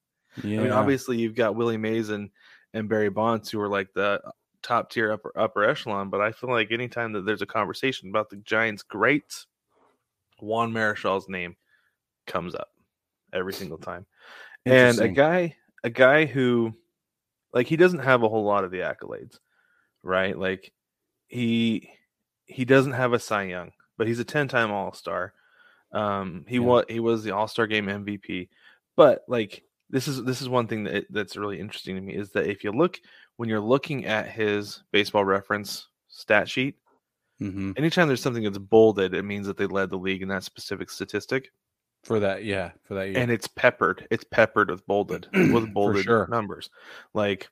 Yeah. 0.43 0.61
I 0.61 0.63
mean, 0.65 0.73
obviously 0.73 1.19
you've 1.19 1.35
got 1.37 1.55
Willie 1.55 1.77
Mays 1.77 2.09
and, 2.09 2.31
and 2.75 2.89
Barry 2.89 3.09
Bonds 3.09 3.51
who 3.51 3.61
are 3.61 3.69
like 3.69 3.95
the 3.95 4.21
top 4.63 4.91
tier 4.91 5.13
upper 5.13 5.33
upper 5.37 5.65
echelon, 5.65 6.11
but 6.11 6.21
I 6.21 6.33
feel 6.33 6.51
like 6.51 6.73
anytime 6.73 7.13
that 7.13 7.25
there's 7.25 7.43
a 7.43 7.47
conversation 7.47 8.11
about 8.11 8.29
the 8.29 8.37
Giants 8.37 8.83
greats, 8.83 9.47
Juan 10.41 10.73
Marichal's 10.73 11.29
name 11.29 11.57
comes 12.27 12.55
up 12.55 12.69
every 13.33 13.53
single 13.53 13.79
time. 13.79 14.05
And 14.67 14.99
a 14.99 15.09
guy 15.09 15.55
a 15.85 15.91
guy 15.91 16.27
who 16.27 16.75
like 17.53 17.67
he 17.67 17.77
doesn't 17.77 18.01
have 18.01 18.23
a 18.23 18.29
whole 18.29 18.45
lot 18.45 18.65
of 18.65 18.71
the 18.71 18.79
accolades, 18.79 19.39
right? 20.03 20.37
Like 20.37 20.73
he 21.29 21.91
he 22.47 22.65
doesn't 22.65 22.93
have 22.93 23.13
a 23.13 23.19
Cy 23.19 23.45
Young, 23.45 23.71
but 23.97 24.07
he's 24.07 24.21
a 24.21 24.25
10-time 24.25 24.73
All-Star. 24.73 25.33
Um 25.93 26.45
he 26.49 26.57
Yeah. 26.57 26.63
was 26.63 26.85
he 26.89 27.01
was 27.01 27.23
the 27.23 27.31
All-Star 27.33 27.67
game 27.67 27.87
MVP. 27.87 28.49
But 28.97 29.23
like 29.29 29.63
this 29.90 30.09
is 30.09 30.23
this 30.25 30.40
is 30.42 30.49
one 30.49 30.66
thing 30.66 30.85
that 30.85 31.07
that's 31.11 31.37
really 31.37 31.61
interesting 31.61 31.94
to 31.97 32.01
me 32.01 32.14
is 32.14 32.31
that 32.31 32.47
if 32.47 32.64
you 32.64 32.73
look 32.73 33.01
when 33.37 33.49
you're 33.49 33.61
looking 33.61 34.07
at 34.07 34.29
his 34.29 34.83
baseball 34.92 35.25
reference 35.25 35.88
stat 36.09 36.49
sheet, 36.49 36.77
hmm 37.38 37.73
anytime 37.77 38.07
there's 38.09 38.23
something 38.23 38.44
that's 38.44 38.59
bolded, 38.59 39.14
it 39.14 39.25
means 39.25 39.47
that 39.47 39.57
they 39.57 39.66
led 39.66 39.90
the 39.90 39.99
league 39.99 40.23
in 40.23 40.29
that 40.29 40.44
specific 40.44 40.90
statistic. 40.90 41.51
for 42.05 42.20
that. 42.20 42.44
Yeah, 42.44 42.73
for 42.85 42.94
that 42.94 43.09
year. 43.09 43.18
And 43.18 43.31
it's 43.31 43.47
peppered. 43.49 44.07
It's 44.11 44.25
peppered 44.25 44.70
with 44.70 44.87
bolded 44.87 45.27
with 45.33 45.73
bolded 45.75 46.05
sure. 46.05 46.27
numbers. 46.31 46.70
Like 47.12 47.49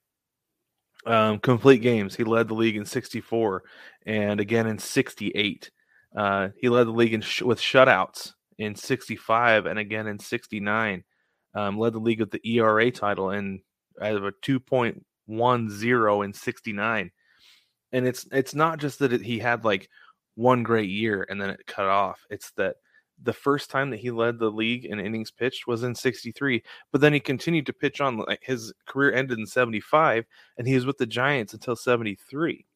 um 1.06 1.38
complete 1.40 1.82
games. 1.82 2.14
He 2.14 2.24
led 2.24 2.48
the 2.48 2.54
league 2.54 2.76
in 2.76 2.84
64 2.84 3.62
and 4.06 4.40
again 4.40 4.66
in 4.66 4.78
68. 4.78 5.70
Uh 6.16 6.48
he 6.56 6.68
led 6.68 6.86
the 6.86 6.92
league 6.92 7.14
in 7.14 7.20
sh- 7.22 7.42
with 7.42 7.58
shutouts 7.60 8.34
in 8.58 8.74
65 8.76 9.66
and 9.66 9.78
again 9.78 10.06
in 10.06 10.18
69. 10.18 11.02
Um 11.54 11.78
led 11.78 11.92
the 11.94 11.98
league 12.00 12.20
with 12.20 12.30
the 12.30 12.40
ERA 12.48 12.90
title 12.90 13.30
and 13.30 13.60
out 14.00 14.16
of 14.16 14.24
a 14.24 14.32
2.10 14.32 16.24
in 16.24 16.32
69. 16.32 17.10
And 17.92 18.06
it's 18.06 18.26
it's 18.32 18.54
not 18.54 18.78
just 18.78 18.98
that 19.00 19.12
it, 19.12 19.22
he 19.22 19.38
had 19.38 19.64
like 19.64 19.88
one 20.34 20.62
great 20.62 20.88
year 20.88 21.26
and 21.28 21.40
then 21.40 21.50
it 21.50 21.66
cut 21.66 21.86
off. 21.86 22.24
It's 22.30 22.50
that 22.52 22.76
the 23.22 23.32
first 23.32 23.70
time 23.70 23.90
that 23.90 24.00
he 24.00 24.10
led 24.10 24.38
the 24.38 24.50
league 24.50 24.84
in 24.84 24.98
innings 24.98 25.30
pitched 25.30 25.66
was 25.66 25.82
in 25.82 25.94
63 25.94 26.62
but 26.90 27.00
then 27.00 27.12
he 27.12 27.20
continued 27.20 27.66
to 27.66 27.72
pitch 27.72 28.00
on 28.00 28.16
like 28.16 28.42
his 28.42 28.72
career 28.86 29.12
ended 29.12 29.38
in 29.38 29.46
75 29.46 30.24
and 30.58 30.66
he 30.66 30.74
was 30.74 30.86
with 30.86 30.98
the 30.98 31.06
giants 31.06 31.52
until 31.52 31.76
73 31.76 32.66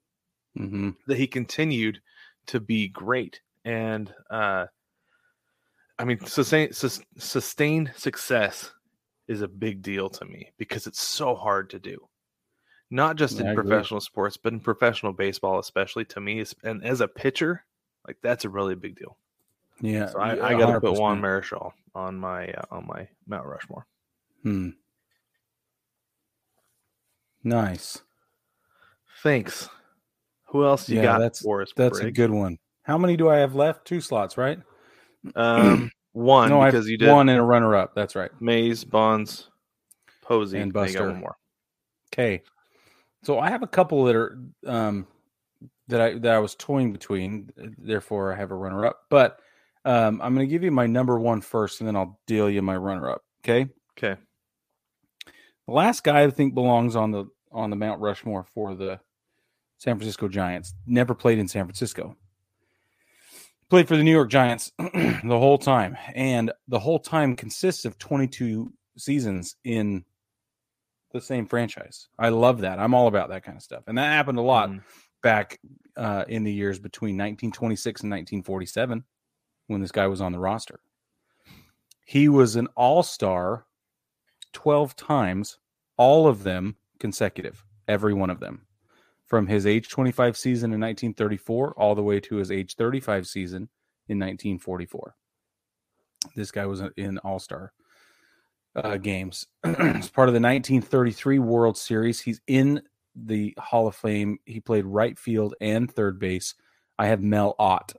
hmm 0.56 0.90
that 1.06 1.16
he 1.16 1.26
continued 1.26 2.00
to 2.46 2.60
be 2.60 2.88
great 2.88 3.40
and 3.64 4.14
uh 4.30 4.66
i 5.98 6.04
mean 6.04 6.18
sustain, 6.26 6.72
sus, 6.72 7.00
sustained 7.18 7.90
success 7.96 8.72
is 9.28 9.40
a 9.42 9.48
big 9.48 9.82
deal 9.82 10.08
to 10.08 10.24
me 10.24 10.50
because 10.58 10.86
it's 10.86 11.02
so 11.02 11.34
hard 11.34 11.68
to 11.70 11.78
do 11.78 11.98
not 12.90 13.16
just 13.16 13.40
in 13.40 13.54
professional 13.54 14.00
sports 14.00 14.36
but 14.36 14.52
in 14.52 14.60
professional 14.60 15.12
baseball 15.12 15.58
especially 15.58 16.04
to 16.04 16.20
me 16.20 16.44
and 16.64 16.84
as 16.84 17.00
a 17.00 17.08
pitcher 17.08 17.64
like 18.06 18.16
that's 18.22 18.44
a 18.44 18.48
really 18.48 18.74
big 18.76 18.96
deal 18.96 19.16
Yeah. 19.80 20.06
so 20.06 20.20
I, 20.20 20.50
I 20.54 20.58
got 20.58 20.72
to 20.72 20.80
put 20.80 20.98
Juan 20.98 21.20
Marichal 21.20 21.72
on 21.94 22.16
my 22.18 22.48
uh, 22.52 22.62
on 22.70 22.86
my 22.86 23.08
Mount 23.26 23.46
Rushmore. 23.46 23.86
Hmm. 24.42 24.68
Nice. 27.42 28.02
Thanks. 29.22 29.68
Who 30.48 30.64
else 30.64 30.88
you 30.88 30.96
Yeah, 30.96 31.02
got 31.04 31.18
that's- 31.18 31.40
for 31.42 31.62
us? 31.62 31.72
That's 31.76 31.98
a 32.00 32.10
good 32.10 32.30
one. 32.30 32.58
How 32.82 32.98
many 32.98 33.16
do 33.16 33.28
I 33.28 33.36
have 33.36 33.54
left? 33.54 33.84
Two 33.86 34.00
slots, 34.00 34.36
right? 34.36 34.58
Um 35.34 35.90
one 36.12 36.48
no, 36.50 36.64
because 36.64 36.84
have 36.84 36.88
you 36.90 36.98
did 36.98 37.10
one 37.10 37.28
and 37.28 37.38
a 37.38 37.42
runner 37.42 37.74
up. 37.74 37.94
That's 37.94 38.14
right. 38.14 38.30
Mays, 38.40 38.84
Bonds, 38.84 39.50
Posey, 40.22 40.58
And 40.58 40.72
Buster. 40.72 41.10
one 41.10 41.20
more. 41.20 41.36
Okay. 42.12 42.42
So 43.22 43.38
I 43.38 43.50
have 43.50 43.62
a 43.62 43.66
couple 43.66 44.04
that 44.04 44.16
are 44.16 44.38
um 44.66 45.06
that 45.88 46.00
I 46.00 46.18
that 46.18 46.34
I 46.34 46.38
was 46.38 46.54
toying 46.54 46.92
between, 46.92 47.50
therefore 47.78 48.32
I 48.32 48.36
have 48.36 48.50
a 48.50 48.54
runner 48.56 48.86
up. 48.86 49.00
But 49.10 49.40
um 49.84 50.20
I'm 50.22 50.34
gonna 50.34 50.46
give 50.46 50.62
you 50.64 50.70
my 50.72 50.86
number 50.86 51.18
one 51.18 51.40
first 51.40 51.80
and 51.80 51.88
then 51.88 51.96
I'll 51.96 52.20
deal 52.26 52.48
you 52.48 52.62
my 52.62 52.76
runner 52.76 53.10
up. 53.10 53.22
Okay. 53.42 53.70
Okay. 53.98 54.20
The 55.66 55.72
last 55.72 56.04
guy 56.04 56.22
I 56.22 56.30
think 56.30 56.54
belongs 56.54 56.94
on 56.96 57.10
the 57.10 57.26
on 57.50 57.70
the 57.70 57.76
Mount 57.76 58.00
Rushmore 58.00 58.44
for 58.54 58.74
the 58.74 59.00
San 59.78 59.96
Francisco 59.96 60.28
Giants. 60.28 60.74
Never 60.86 61.14
played 61.14 61.38
in 61.38 61.48
San 61.48 61.64
Francisco. 61.64 62.16
Played 63.68 63.88
for 63.88 63.96
the 63.96 64.04
New 64.04 64.12
York 64.12 64.30
Giants 64.30 64.70
the 64.78 65.20
whole 65.38 65.58
time, 65.58 65.96
and 66.14 66.52
the 66.68 66.78
whole 66.78 67.00
time 67.00 67.34
consists 67.34 67.84
of 67.84 67.98
22 67.98 68.72
seasons 68.96 69.56
in 69.64 70.04
the 71.12 71.20
same 71.20 71.46
franchise. 71.46 72.08
I 72.16 72.28
love 72.28 72.60
that. 72.60 72.78
I'm 72.78 72.94
all 72.94 73.08
about 73.08 73.28
that 73.30 73.42
kind 73.42 73.56
of 73.56 73.62
stuff, 73.62 73.82
and 73.88 73.98
that 73.98 74.12
happened 74.12 74.38
a 74.38 74.42
lot 74.42 74.70
Mhm. 74.70 74.82
back 75.22 75.58
uh, 75.96 76.24
in 76.28 76.44
the 76.44 76.52
years 76.52 76.78
between 76.78 77.16
1926 77.16 78.02
and 78.02 78.10
1947 78.10 79.02
when 79.66 79.80
this 79.80 79.90
guy 79.92 80.06
was 80.06 80.20
on 80.20 80.30
the 80.30 80.38
roster. 80.38 80.78
He 82.04 82.28
was 82.28 82.54
an 82.54 82.68
all 82.76 83.02
star 83.02 83.66
12 84.52 84.94
times, 84.94 85.58
all 85.96 86.28
of 86.28 86.44
them 86.44 86.76
consecutive, 87.00 87.64
every 87.88 88.14
one 88.14 88.30
of 88.30 88.38
them, 88.38 88.65
from 89.26 89.46
his 89.46 89.66
age 89.66 89.88
25 89.88 90.36
season 90.36 90.72
in 90.72 90.80
1934 90.80 91.74
all 91.76 91.94
the 91.94 92.02
way 92.02 92.20
to 92.20 92.36
his 92.36 92.50
age 92.50 92.74
35 92.76 93.26
season 93.26 93.68
in 94.08 94.18
1944. 94.18 95.14
This 96.34 96.50
guy 96.50 96.66
was 96.66 96.82
in 96.96 97.18
all 97.18 97.38
star 97.38 97.72
uh, 98.74 98.96
games. 98.96 99.46
As 99.64 100.08
part 100.08 100.28
of 100.28 100.34
the 100.34 100.40
1933 100.40 101.38
World 101.38 101.76
Series, 101.76 102.20
he's 102.20 102.40
in 102.46 102.82
the 103.14 103.54
Hall 103.58 103.86
of 103.86 103.94
Fame. 103.94 104.38
He 104.44 104.60
played 104.60 104.84
right 104.84 105.18
field 105.18 105.54
and 105.60 105.90
third 105.90 106.18
base. 106.18 106.54
I 106.98 107.06
have 107.06 107.22
Mel 107.22 107.54
Ott. 107.58 107.94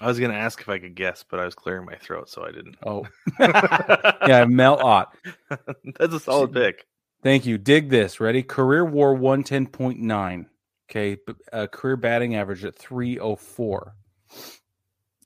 I 0.00 0.06
was 0.06 0.18
gonna 0.18 0.34
ask 0.34 0.60
if 0.60 0.68
I 0.68 0.78
could 0.78 0.94
guess, 0.94 1.24
but 1.28 1.40
I 1.40 1.44
was 1.44 1.54
clearing 1.54 1.84
my 1.84 1.96
throat, 1.96 2.30
so 2.30 2.42
I 2.42 2.52
didn't. 2.52 2.76
Oh, 2.86 3.06
yeah, 4.26 4.46
Mel 4.46 4.78
Ott. 4.78 5.14
That's 5.98 6.14
a 6.14 6.20
solid 6.20 6.52
pick. 6.52 6.86
Thank 7.22 7.44
you. 7.46 7.58
Dig 7.58 7.90
this. 7.90 8.20
Ready? 8.20 8.42
Career 8.42 8.84
WAR 8.84 9.14
110.9. 9.14 10.46
Okay. 10.90 11.16
b- 11.26 11.34
Uh, 11.52 11.66
career 11.68 11.96
batting 11.96 12.34
average 12.34 12.64
at 12.64 12.76
304. 12.76 13.94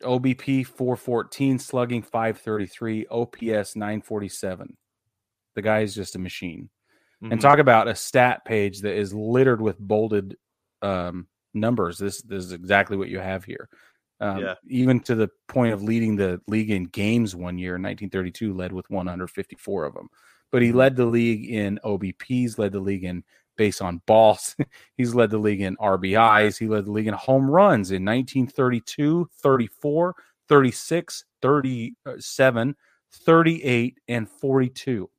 OBP 0.02 0.64
414, 0.66 1.58
slugging 1.58 2.02
533, 2.02 3.06
OPS 3.10 3.74
947. 3.76 4.76
The 5.54 5.62
guy 5.62 5.80
is 5.80 5.94
just 5.94 6.16
a 6.16 6.18
machine. 6.18 6.68
Mhm. 7.22 7.32
And 7.32 7.40
talk 7.40 7.58
about 7.58 7.88
a 7.88 7.94
stat 7.94 8.44
page 8.44 8.80
that 8.80 8.94
is 8.96 9.14
littered 9.14 9.60
with 9.62 9.78
bolded 9.78 10.36
um, 10.82 11.28
numbers. 11.54 11.96
This, 11.96 12.20
this 12.22 12.44
is 12.44 12.52
exactly 12.52 12.96
what 12.98 13.08
you 13.08 13.18
have 13.20 13.44
here. 13.44 13.70
Um, 14.20 14.38
Yeah. 14.40 14.54
Even 14.66 15.00
to 15.00 15.14
the 15.14 15.30
point 15.48 15.72
of 15.72 15.82
leading 15.82 16.16
the 16.16 16.42
league 16.48 16.70
in 16.70 16.84
games 16.84 17.34
one 17.34 17.56
year, 17.56 17.78
1932 17.78 18.52
led 18.52 18.72
with 18.72 18.90
154 18.90 19.84
of 19.84 19.94
them. 19.94 20.08
But 20.54 20.62
he 20.62 20.68
mm-hmm. 20.68 20.78
led 20.78 20.94
the 20.94 21.06
league 21.06 21.50
in 21.50 21.80
OBPs, 21.84 22.58
led 22.58 22.70
the 22.70 22.78
league 22.78 23.02
in 23.02 23.24
base 23.56 23.80
on 23.80 24.00
balls. 24.06 24.54
He's 24.96 25.12
led 25.12 25.30
the 25.30 25.38
league 25.38 25.60
in 25.60 25.76
RBIs. 25.78 26.56
He 26.56 26.68
led 26.68 26.84
the 26.84 26.92
league 26.92 27.08
in 27.08 27.14
home 27.14 27.50
runs 27.50 27.90
in 27.90 28.04
1932, 28.04 29.28
34, 29.42 30.14
36, 30.48 31.24
37, 31.42 32.76
38, 33.12 34.00
and 34.06 34.28
42. 34.28 35.10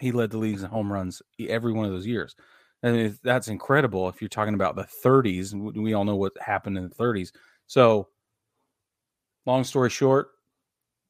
He 0.00 0.10
led 0.10 0.30
the 0.32 0.38
leagues 0.38 0.64
in 0.64 0.70
home 0.70 0.92
runs 0.92 1.22
every 1.38 1.72
one 1.72 1.84
of 1.84 1.92
those 1.92 2.04
years. 2.04 2.34
And 2.82 3.16
that's 3.22 3.46
incredible 3.46 4.08
if 4.08 4.20
you're 4.20 4.28
talking 4.28 4.54
about 4.54 4.74
the 4.74 4.88
30s. 5.04 5.52
and 5.52 5.62
We 5.62 5.80
we 5.80 5.94
all 5.94 6.04
know 6.04 6.16
what 6.16 6.32
happened 6.40 6.76
in 6.76 6.88
the 6.88 6.94
30s. 6.96 7.30
So, 7.68 8.08
long 9.46 9.62
story 9.62 9.90
short, 9.90 10.30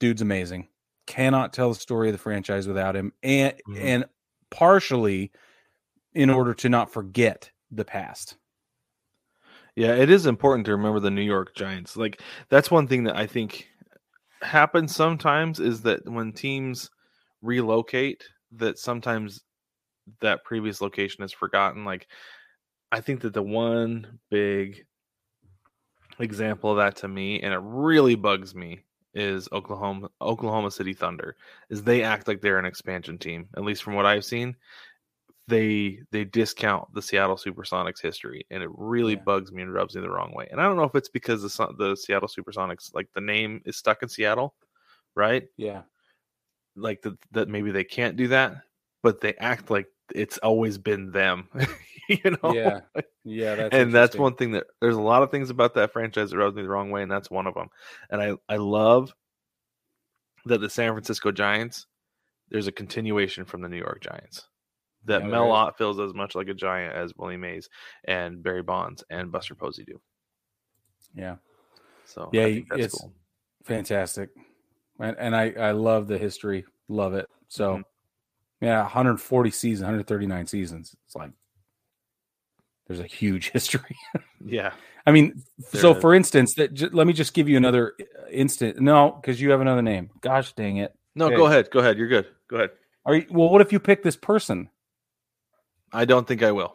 dude's 0.00 0.20
amazing. 0.20 0.68
Cannot 1.07 1.53
tell 1.53 1.71
the 1.71 1.75
story 1.77 2.09
of 2.09 2.12
the 2.12 2.19
franchise 2.19 2.66
without 2.66 2.97
him. 2.97 3.12
And 3.23 3.55
Mhm. 3.69 3.81
and 3.81 4.05
partially 4.51 5.33
in 6.14 6.31
order 6.31 6.55
to 6.55 6.69
not 6.69 6.90
forget 6.90 7.51
the 7.71 7.85
past. 7.85 8.37
Yeah, 9.77 9.95
it 9.95 10.09
is 10.09 10.27
important 10.27 10.64
to 10.66 10.73
remember 10.73 11.01
the 11.01 11.11
New 11.11 11.23
York 11.23 11.55
Giants. 11.55 11.97
Like 11.97 12.23
that's 12.49 12.71
one 12.71 12.87
thing 12.87 13.05
that 13.05 13.16
I 13.16 13.27
think 13.27 13.69
happens 14.42 14.95
sometimes 14.97 15.61
is 15.61 15.83
that 15.83 16.09
when 16.09 16.33
teams 16.33 16.90
relocate, 17.42 18.25
that 18.53 18.79
sometimes 18.79 19.42
that 20.21 20.45
previous 20.45 20.81
location 20.81 21.25
is 21.25 21.33
forgotten. 21.33 21.85
Like 21.85 22.09
I 22.90 23.01
think 23.01 23.21
that 23.21 23.35
the 23.35 23.42
one 23.42 24.19
big 24.31 24.87
example 26.19 26.71
of 26.71 26.79
that 26.79 26.97
to 26.97 27.09
me, 27.09 27.40
and 27.42 27.53
it 27.53 27.61
really 27.62 28.14
bugs 28.14 28.55
me, 28.55 28.86
is 29.16 29.48
Oklahoma 29.52 30.09
Oklahoma 30.20 30.70
City 30.70 30.92
Thunder. 30.94 31.37
Is 31.70 31.83
they 31.83 32.02
act 32.05 32.29
like 32.29 32.40
they're 32.40 32.59
an 32.61 32.64
expansion 32.66 33.18
team, 33.18 33.48
at 33.57 33.64
least 33.64 33.83
from 33.83 33.94
what 33.94 34.07
I've 34.07 34.24
seen. 34.24 34.55
They 35.48 36.00
they 36.11 36.24
discount 36.24 36.92
the 36.92 37.00
Seattle 37.02 37.37
SuperSonics 37.37 38.02
history, 38.02 38.44
and 38.50 38.62
it 38.62 38.70
really 38.74 39.14
Yeah. 39.14 39.20
bugs 39.24 39.52
me 39.52 39.62
and 39.62 39.72
rubs 39.72 39.94
me 39.94 40.00
the 40.02 40.11
wrong 40.11 40.33
way. 40.35 40.48
And 40.50 40.61
I 40.61 40.64
don't 40.64 40.76
know 40.76 40.85
if 40.85 40.94
it's 40.94 41.09
because 41.09 41.42
the 41.42 41.74
the 41.79 41.96
Seattle 41.96 42.29
SuperSonics, 42.29 42.94
like 42.94 43.09
the 43.14 43.20
name 43.20 43.62
is 43.64 43.76
stuck 43.76 44.02
in 44.02 44.09
Seattle, 44.09 44.55
right? 45.14 45.48
Yeah. 45.57 45.83
like 46.76 47.00
that 47.02 47.16
that 47.33 47.48
maybe 47.48 47.70
they 47.70 47.85
can't 47.85 48.16
do 48.16 48.29
that, 48.29 48.62
but 49.02 49.20
they 49.20 49.35
act 49.37 49.70
like 49.70 49.87
it's 50.14 50.38
always 50.38 50.79
been 50.79 51.11
them. 51.11 51.48
you 52.25 52.37
know? 52.42 52.53
Yeah. 52.55 52.81
Yeah. 53.25 53.55
That's 53.57 53.75
and 53.75 53.92
that's 53.92 54.16
one 54.16 54.35
thing 54.37 54.53
that 54.53 54.64
there's 54.81 54.97
a 54.97 55.01
lot 55.01 55.23
of 55.23 55.31
things 55.31 55.51
about 55.51 55.75
that 55.75 55.92
franchise 55.92 56.31
that 56.31 56.37
rubs 56.38 56.55
me 56.57 56.62
the 56.62 56.69
wrong 56.69 56.90
way, 56.90 57.03
and 57.03 57.11
that's 57.11 57.31
one 57.31 57.47
of 57.47 57.55
them. 57.55 57.69
And 58.11 58.21
I 58.23 58.35
I 58.49 58.57
love 58.57 59.12
that 60.45 60.61
the 60.61 60.71
San 60.71 60.92
Francisco 60.92 61.33
Giants 61.33 61.87
there's 62.51 62.69
a 62.69 62.73
continuation 62.73 63.45
from 63.45 63.61
the 63.62 63.69
New 63.69 63.77
York 63.79 64.01
Giants. 64.01 64.47
That 65.05 65.23
Yeah, 65.23 65.29
Mel. 65.29 65.51
Ott 65.51 65.77
feels 65.79 65.99
as 65.99 66.14
much 66.14 66.35
like 66.37 66.49
a 66.49 66.55
giant 66.55 66.95
as 66.95 67.12
Willie 67.16 67.37
Mays 67.37 67.69
and 68.05 68.42
Barry 68.42 68.62
Bonds 68.62 69.03
and 69.11 69.33
Buster 69.33 69.55
Posey 69.57 69.85
do. 69.85 70.01
Yeah. 71.14 71.37
So 72.05 72.31
Yeah, 72.33 72.42
I 72.45 72.53
think 72.55 72.69
that's 72.69 72.81
it's- 72.81 73.01
cool. 73.01 73.12
Fantastic. 73.64 74.31
And, 75.01 75.16
and 75.19 75.35
I, 75.35 75.51
I 75.59 75.71
love 75.73 76.07
the 76.07 76.19
history. 76.19 76.64
Love 76.88 77.14
it. 77.14 77.27
So, 77.49 77.79
Mhm. 77.79 77.83
yeah, 78.61 78.83
140 78.83 79.51
seasons, 79.51 79.83
139 79.83 80.47
seasons. 80.47 80.95
It's 81.05 81.16
like 81.16 81.33
there's 82.87 83.01
a 83.01 83.07
huge 83.07 83.51
history. 83.53 83.96
Yeah. 84.44 84.72
I 85.07 85.12
mean, 85.12 85.42
There 85.72 85.81
so 85.81 85.94
is. 85.94 86.01
for 86.01 86.14
instance, 86.14 86.55
that 86.55 86.75
j- 86.75 86.88
let 86.92 87.07
me 87.07 87.12
just 87.12 87.33
give 87.35 87.49
you 87.49 87.57
another 87.57 87.94
uh, 88.01 88.29
instant. 88.31 88.81
No, 88.81 89.18
because 89.20 89.40
you 89.40 89.51
have 89.51 89.61
another 89.61 89.83
name. 89.83 90.11
Gosh 90.20 90.53
dang 90.55 90.79
it. 90.79 90.94
No, 91.14 91.27
Okay. 91.27 91.37
go 91.37 91.46
ahead. 91.46 91.70
Go 91.70 91.79
ahead. 91.81 91.96
You're 91.99 92.09
good. 92.09 92.27
Go 92.49 92.57
ahead. 92.57 92.70
Are 93.05 93.14
you, 93.16 93.27
well, 93.31 93.49
what 93.49 93.61
if 93.61 93.72
you 93.72 93.79
pick 93.79 94.03
this 94.03 94.16
person? 94.16 94.68
I 95.92 96.05
don't 96.05 96.27
think 96.27 96.42
I 96.42 96.51
will. 96.53 96.75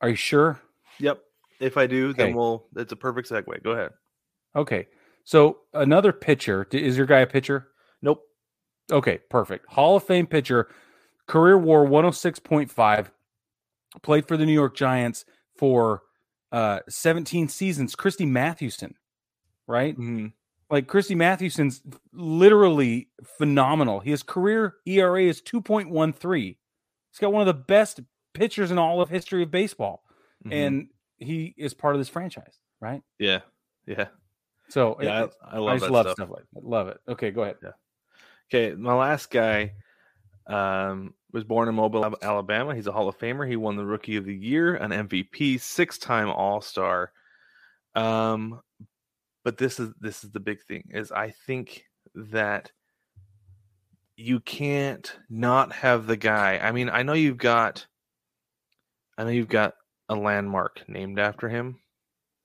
Are 0.00 0.08
you 0.08 0.16
sure? 0.16 0.60
Yep. 0.98 1.20
If 1.60 1.76
I 1.76 1.86
do, 1.86 2.12
then 2.12 2.34
we'll. 2.34 2.66
It's 2.76 2.92
a 2.92 2.96
perfect 2.96 3.30
segue. 3.30 3.62
Go 3.62 3.70
ahead. 3.70 3.90
Okay. 4.56 4.88
So 5.24 5.58
another 5.72 6.12
pitcher. 6.12 6.66
Is 6.72 6.96
your 6.96 7.06
guy 7.06 7.20
a 7.20 7.26
pitcher? 7.26 7.68
Nope. 8.02 8.22
Okay, 8.92 9.18
perfect. 9.30 9.66
Hall 9.72 9.96
of 9.96 10.02
Fame 10.04 10.26
pitcher, 10.26 10.68
career 11.26 11.56
war 11.56 11.86
106.5, 11.86 13.06
played 14.02 14.26
for 14.26 14.36
the 14.36 14.46
New 14.46 14.52
York 14.52 14.74
Giants 14.76 15.24
for 15.56 16.02
uh 16.52 16.80
17 16.88 17.48
seasons. 17.48 17.94
Christy 17.94 18.26
Mathewson, 18.26 18.94
right? 19.66 19.96
Mhm. 19.98 20.32
Like 20.70 20.86
Christy 20.86 21.14
Mathewson's 21.14 21.82
literally 22.12 23.08
phenomenal. 23.38 24.00
His 24.00 24.22
career 24.22 24.76
ERA 24.86 25.22
is 25.24 25.40
2.13. 25.42 26.56
He's 27.10 27.18
got 27.20 27.32
one 27.32 27.42
of 27.42 27.46
the 27.46 27.54
best 27.62 28.00
pitchers 28.32 28.70
in 28.70 28.78
all 28.78 29.00
of 29.00 29.08
history 29.10 29.42
of 29.42 29.50
baseball. 29.50 30.02
Mhm. 30.46 30.52
And 30.52 30.88
he 31.18 31.54
is 31.56 31.74
part 31.74 31.94
of 31.94 32.00
this 32.00 32.08
franchise, 32.08 32.58
right? 32.80 33.02
yeah, 33.18 33.40
yeah, 33.86 34.08
So 34.68 34.96
yeah. 35.00 35.24
it- 35.24 35.34
I, 35.42 35.50
I 35.50 35.56
I, 35.56 35.58
love 35.58 35.74
just 35.74 35.84
that 35.86 35.92
love 35.92 36.06
stuff. 36.06 36.14
stuff. 36.16 36.30
like 36.30 36.44
that. 36.54 36.64
Love 36.64 36.88
it. 36.88 36.98
Okay, 37.08 37.30
go 37.30 37.42
ahead. 37.42 37.56
Okay, 38.50 38.74
my 38.74 38.94
last 38.94 39.30
guy 39.30 39.72
um, 40.46 41.14
was 41.32 41.44
born 41.44 41.68
in 41.68 41.74
Mobile, 41.74 42.16
Alabama. 42.22 42.74
He's 42.74 42.86
a 42.86 42.92
Hall 42.92 43.08
of 43.08 43.18
Famer. 43.18 43.48
He 43.48 43.56
won 43.56 43.76
the 43.76 43.84
Rookie 43.84 44.16
of 44.16 44.24
the 44.24 44.34
Year, 44.34 44.76
an 44.76 44.90
MVP, 44.90 45.60
six-time 45.60 46.28
All-Star. 46.30 47.12
Um, 47.94 48.60
but 49.44 49.58
this 49.58 49.78
is 49.78 49.92
this 50.00 50.24
is 50.24 50.30
the 50.30 50.40
big 50.40 50.62
thing 50.62 50.88
is 50.90 51.12
I 51.12 51.30
think 51.46 51.84
that 52.14 52.72
you 54.16 54.40
can't 54.40 55.16
not 55.28 55.72
have 55.72 56.06
the 56.06 56.16
guy. 56.16 56.58
I 56.58 56.72
mean, 56.72 56.88
I 56.88 57.02
know 57.02 57.12
you've 57.12 57.38
got, 57.38 57.86
I 59.18 59.24
know 59.24 59.30
you've 59.30 59.48
got 59.48 59.74
a 60.08 60.14
landmark 60.14 60.82
named 60.88 61.18
after 61.18 61.48
him. 61.48 61.80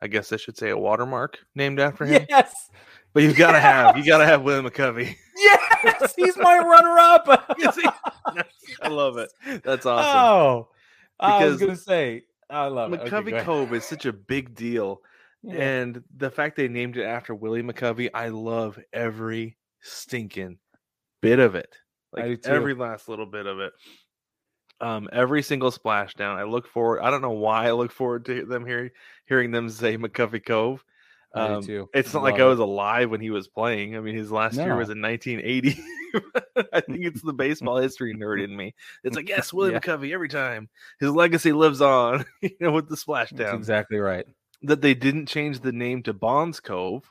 I 0.02 0.08
guess 0.08 0.32
I 0.32 0.38
should 0.38 0.58
say 0.58 0.70
a 0.70 0.78
watermark 0.78 1.40
named 1.56 1.80
after 1.80 2.06
him. 2.06 2.26
Yes. 2.30 2.54
But 3.14 3.24
you've 3.24 3.38
got 3.38 3.54
to 3.54 3.60
have 3.60 3.98
you 3.98 4.06
got 4.06 4.20
to 4.20 4.26
have 4.26 4.44
William 4.44 4.66
McCovey. 4.66 5.16
Yes, 5.36 5.59
he's 6.16 6.38
my 6.38 6.58
runner-up. 6.58 7.28
I 8.82 8.88
love 8.88 9.18
it. 9.18 9.32
That's 9.64 9.86
awesome. 9.86 10.18
Oh, 10.18 10.68
I 11.20 11.46
was 11.46 11.60
gonna 11.60 11.76
say 11.76 12.24
I 12.50 12.68
love 12.68 12.94
it. 12.94 13.02
Okay, 13.02 13.10
McCovey. 13.10 13.44
Cove 13.44 13.74
is 13.74 13.86
such 13.86 14.06
a 14.06 14.14
big 14.14 14.56
deal. 14.56 15.02
Yeah. 15.44 15.56
And 15.56 16.04
the 16.18 16.30
fact 16.30 16.58
they 16.58 16.68
named 16.68 16.98
it 16.98 17.04
after 17.04 17.34
Willie 17.34 17.64
McCovey, 17.64 18.10
I 18.14 18.30
love 18.30 18.80
every 18.92 19.58
stinking 19.82 20.58
bit 21.22 21.40
of 21.40 21.56
it. 21.56 21.74
Like 22.12 22.46
every 22.46 22.74
last 22.74 23.08
little 23.08 23.26
bit 23.26 23.46
of 23.46 23.60
it. 23.60 23.74
Um, 24.82 25.10
every 25.12 25.44
single 25.44 25.72
splashdown. 25.72 26.36
I 26.36 26.44
look 26.44 26.68
forward. 26.68 27.02
I 27.02 27.12
don't 27.12 27.22
know 27.22 27.32
why 27.32 27.68
I 27.68 27.72
look 27.72 27.92
forward 27.92 28.26
to 28.26 28.46
them 28.46 28.66
hearing 28.66 28.90
hearing 29.28 29.52
them 29.52 29.70
say 29.70 29.98
McCovey 29.98 30.46
Cove. 30.46 30.84
Um, 31.34 31.64
too. 31.64 31.90
It's 31.94 32.14
not 32.14 32.24
like 32.24 32.40
I 32.40 32.46
was 32.46 32.60
alive 32.60 33.10
when 33.12 33.22
he 33.22 33.30
was 33.30 33.48
playing. 33.48 33.96
I 33.96 34.00
mean, 34.00 34.16
his 34.16 34.32
last 34.32 34.56
year 34.56 34.76
was 34.76 34.90
in 34.90 35.02
1980. 35.02 35.80
I 36.74 36.82
think 36.82 37.06
it's 37.06 37.22
the 37.22 37.34
baseball 37.34 37.78
history 37.78 38.16
nerd 38.16 38.44
in 38.44 38.56
me. 38.56 38.74
It's 39.04 39.16
like, 39.16 39.30
yes, 39.30 39.54
William 39.54 39.76
Yeah. 39.86 39.96
McCovey 39.96 40.12
every 40.14 40.30
time. 40.30 40.70
His 41.00 41.12
legacy 41.12 41.52
lives 41.52 41.82
on, 41.82 42.26
you 42.42 42.50
know, 42.60 42.72
with 42.72 42.86
the 42.90 42.96
That's 42.96 43.04
splashdown. 43.04 43.54
exactly 43.56 44.00
right. 44.00 44.26
That 44.64 44.82
they 44.82 44.96
didn't 44.96 45.28
change 45.28 45.60
the 45.60 45.72
name 45.72 46.02
to 46.04 46.14
Bonds 46.14 46.60
Cove 46.60 47.10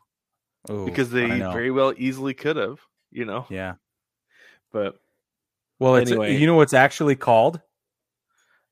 Ooh, 0.68 0.84
because 0.84 1.10
they 1.10 1.26
very 1.38 1.70
well 1.70 1.94
easily 1.96 2.34
could 2.34 2.56
have, 2.56 2.80
you 3.12 3.24
know. 3.24 3.46
yeah. 3.48 3.74
But 4.72 4.96
Well, 5.78 5.94
it's 5.96 6.10
Anyway. 6.10 6.36
you 6.36 6.46
know 6.48 6.56
what's 6.56 6.74
actually 6.74 7.14
called 7.16 7.60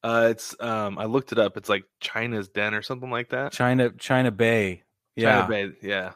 uh 0.03 0.29
it's 0.31 0.55
um 0.61 0.99
I 0.99 1.05
looked 1.07 1.33
it 1.33 1.39
up. 1.39 1.57
It's 1.57 1.69
like 1.69 1.85
China's 2.01 2.49
Den 2.49 2.75
or 2.75 2.83
something 2.83 3.11
like 3.11 3.31
that. 3.31 3.53
China 3.53 3.91
China 3.91 4.31
Bay. 4.31 4.83
Yeah, 5.17 5.47
Bay, 5.47 5.71
yeah. 5.83 6.13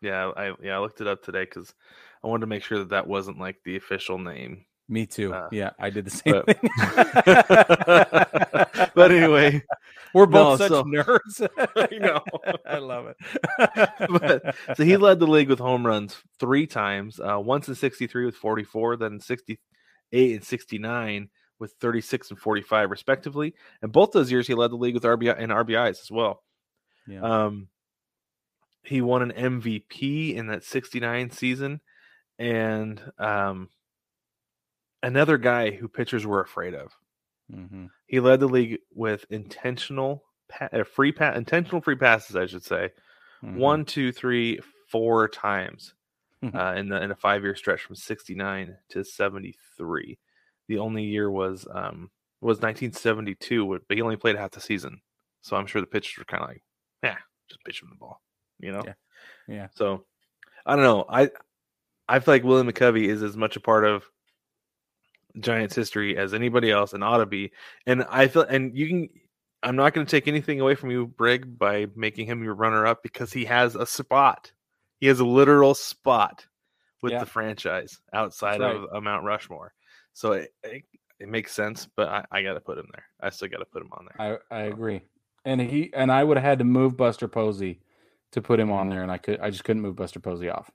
Yeah, 0.00 0.30
I 0.36 0.54
yeah, 0.62 0.76
I 0.76 0.78
looked 0.78 1.00
it 1.00 1.06
up 1.06 1.22
today 1.22 1.44
because 1.44 1.74
I 2.22 2.28
wanted 2.28 2.42
to 2.42 2.46
make 2.46 2.62
sure 2.62 2.78
that 2.78 2.90
that 2.90 3.06
wasn't 3.06 3.38
like 3.38 3.56
the 3.64 3.76
official 3.76 4.18
name. 4.18 4.64
me 4.88 5.04
too. 5.06 5.32
Uh, 5.34 5.48
yeah, 5.50 5.70
I 5.80 5.90
did 5.90 6.04
the 6.04 6.10
same 6.10 6.42
but- 6.46 6.60
thing. 6.60 6.70
but 8.94 9.10
anyway, 9.10 9.62
we're 10.14 10.26
both 10.26 10.60
no, 10.60 10.68
such 10.68 10.70
so- 10.70 10.84
nerds. 10.84 11.48
I 11.76 11.96
know. 11.98 12.20
I 12.68 12.78
love 12.78 13.06
it. 13.08 13.16
But- 14.10 14.54
so 14.76 14.84
he 14.84 14.96
led 14.96 15.18
the 15.18 15.26
league 15.26 15.48
with 15.48 15.58
home 15.58 15.84
runs 15.86 16.16
three 16.38 16.66
times. 16.66 17.18
Uh, 17.20 17.40
once 17.40 17.68
in 17.68 17.74
'63 17.74 18.26
with 18.26 18.36
44, 18.36 18.96
then 18.96 19.14
in 19.14 19.20
'68 19.20 19.58
and 20.36 20.44
'69 20.44 21.28
with 21.58 21.72
36 21.80 22.30
and 22.30 22.38
45 22.38 22.90
respectively. 22.90 23.54
And 23.82 23.90
both 23.90 24.12
those 24.12 24.30
years 24.30 24.46
he 24.46 24.54
led 24.54 24.70
the 24.70 24.76
league 24.76 24.94
with 24.94 25.04
RBI 25.04 25.36
and 25.38 25.50
RBIs 25.50 26.02
as 26.02 26.10
well. 26.10 26.42
yeah. 27.08 27.20
Um, 27.22 27.68
he 28.86 29.00
won 29.00 29.22
an 29.22 29.32
MVP 29.32 30.34
in 30.34 30.46
that 30.48 30.64
69 30.64 31.30
season, 31.30 31.80
and 32.38 33.00
um, 33.18 33.68
another 35.02 35.38
guy 35.38 35.70
who 35.70 35.88
pitchers 35.88 36.26
were 36.26 36.40
afraid 36.40 36.74
of. 36.74 36.92
Mhm. 37.52 37.90
He 38.06 38.20
led 38.20 38.40
the 38.40 38.48
league 38.48 38.78
with 38.92 39.24
intentional 39.30 40.24
pa- 40.48 40.68
uh, 40.72 40.84
free 40.84 41.12
pa- 41.12 41.32
intentional 41.32 41.80
free 41.80 41.96
passes, 41.96 42.34
I 42.36 42.46
should 42.46 42.64
say, 42.64 42.90
Mhm. 43.42 43.56
one, 43.56 43.84
two, 43.84 44.12
three, 44.12 44.58
four 44.88 45.28
times 45.28 45.94
uh, 46.54 46.74
in 46.76 46.88
the 46.88 47.00
in 47.02 47.10
a 47.10 47.16
five 47.16 47.42
year 47.42 47.54
stretch 47.54 47.82
from 47.82 47.96
69 47.96 48.76
to 48.90 49.04
73. 49.04 50.18
The 50.68 50.78
only 50.78 51.04
year 51.04 51.30
was 51.30 51.66
um 51.70 52.10
was 52.40 52.60
1972, 52.60 53.80
but 53.88 53.94
he 53.96 54.02
only 54.02 54.16
played 54.16 54.36
half 54.36 54.50
the 54.52 54.60
season, 54.60 55.00
so 55.40 55.56
I'm 55.56 55.66
sure 55.66 55.80
the 55.80 55.86
pitchers 55.86 56.18
were 56.18 56.24
kind 56.24 56.42
of 56.42 56.48
like, 56.50 56.62
yeah, 57.02 57.18
just 57.48 57.64
pitch 57.64 57.82
him 57.82 57.88
the 57.90 57.96
ball, 57.96 58.20
you 58.60 58.72
know. 58.72 58.82
Yeah. 58.84 58.94
Yeah. 59.48 59.68
So 59.74 60.04
I 60.64 60.76
don't 60.76 60.84
know. 60.84 61.04
I 61.08 61.30
I 62.08 62.18
feel 62.20 62.34
like 62.34 62.44
Willie 62.44 62.70
McCovey 62.70 63.08
is 63.08 63.22
as 63.22 63.36
much 63.36 63.56
a 63.56 63.60
part 63.60 63.84
of 63.84 64.04
Giants 65.38 65.74
history 65.74 66.16
as 66.16 66.34
anybody 66.34 66.70
else 66.70 66.92
and 66.92 67.04
ought 67.04 67.18
to 67.18 67.26
be. 67.26 67.52
And 67.86 68.04
I 68.10 68.28
feel 68.28 68.42
and 68.42 68.76
you 68.76 68.88
can 68.88 69.08
I'm 69.62 69.76
not 69.76 69.94
going 69.94 70.06
to 70.06 70.10
take 70.10 70.28
anything 70.28 70.60
away 70.60 70.74
from 70.74 70.90
you, 70.90 71.06
Brig, 71.06 71.58
by 71.58 71.86
making 71.96 72.26
him 72.26 72.44
your 72.44 72.54
runner 72.54 72.86
up 72.86 73.02
because 73.02 73.32
he 73.32 73.44
has 73.46 73.74
a 73.74 73.86
spot. 73.86 74.52
He 75.00 75.06
has 75.08 75.20
a 75.20 75.24
literal 75.24 75.74
spot 75.74 76.46
with 77.02 77.12
Yeah. 77.12 77.20
the 77.20 77.26
franchise 77.26 78.00
outside 78.12 78.60
right. 78.60 78.76
of 78.76 78.84
a 78.92 79.00
Mount 79.00 79.24
Rushmore. 79.24 79.74
So 80.12 80.32
it, 80.32 80.54
it, 80.62 80.84
it 81.18 81.28
makes 81.28 81.52
sense, 81.52 81.88
but 81.96 82.08
I, 82.08 82.24
I 82.30 82.42
got 82.42 82.54
to 82.54 82.60
put 82.60 82.78
him 82.78 82.88
there. 82.92 83.04
I 83.20 83.30
still 83.30 83.48
got 83.48 83.58
to 83.58 83.64
put 83.64 83.82
him 83.82 83.90
on 83.92 84.06
there. 84.06 84.40
I, 84.50 84.56
I 84.56 84.60
agree. 84.64 85.02
And 85.44 85.60
he 85.60 85.92
and 85.94 86.10
I 86.12 86.24
would 86.24 86.36
have 86.36 86.44
had 86.44 86.58
to 86.58 86.64
move 86.64 86.96
Buster 86.96 87.28
Posey 87.28 87.80
to 88.36 88.42
put 88.42 88.60
him 88.60 88.70
on 88.70 88.88
there, 88.88 89.02
and 89.02 89.10
I 89.10 89.18
could 89.18 89.40
I 89.40 89.50
just 89.50 89.64
couldn't 89.64 89.82
move 89.82 89.96
Buster 89.96 90.20
Posey 90.20 90.48
off. 90.48 90.70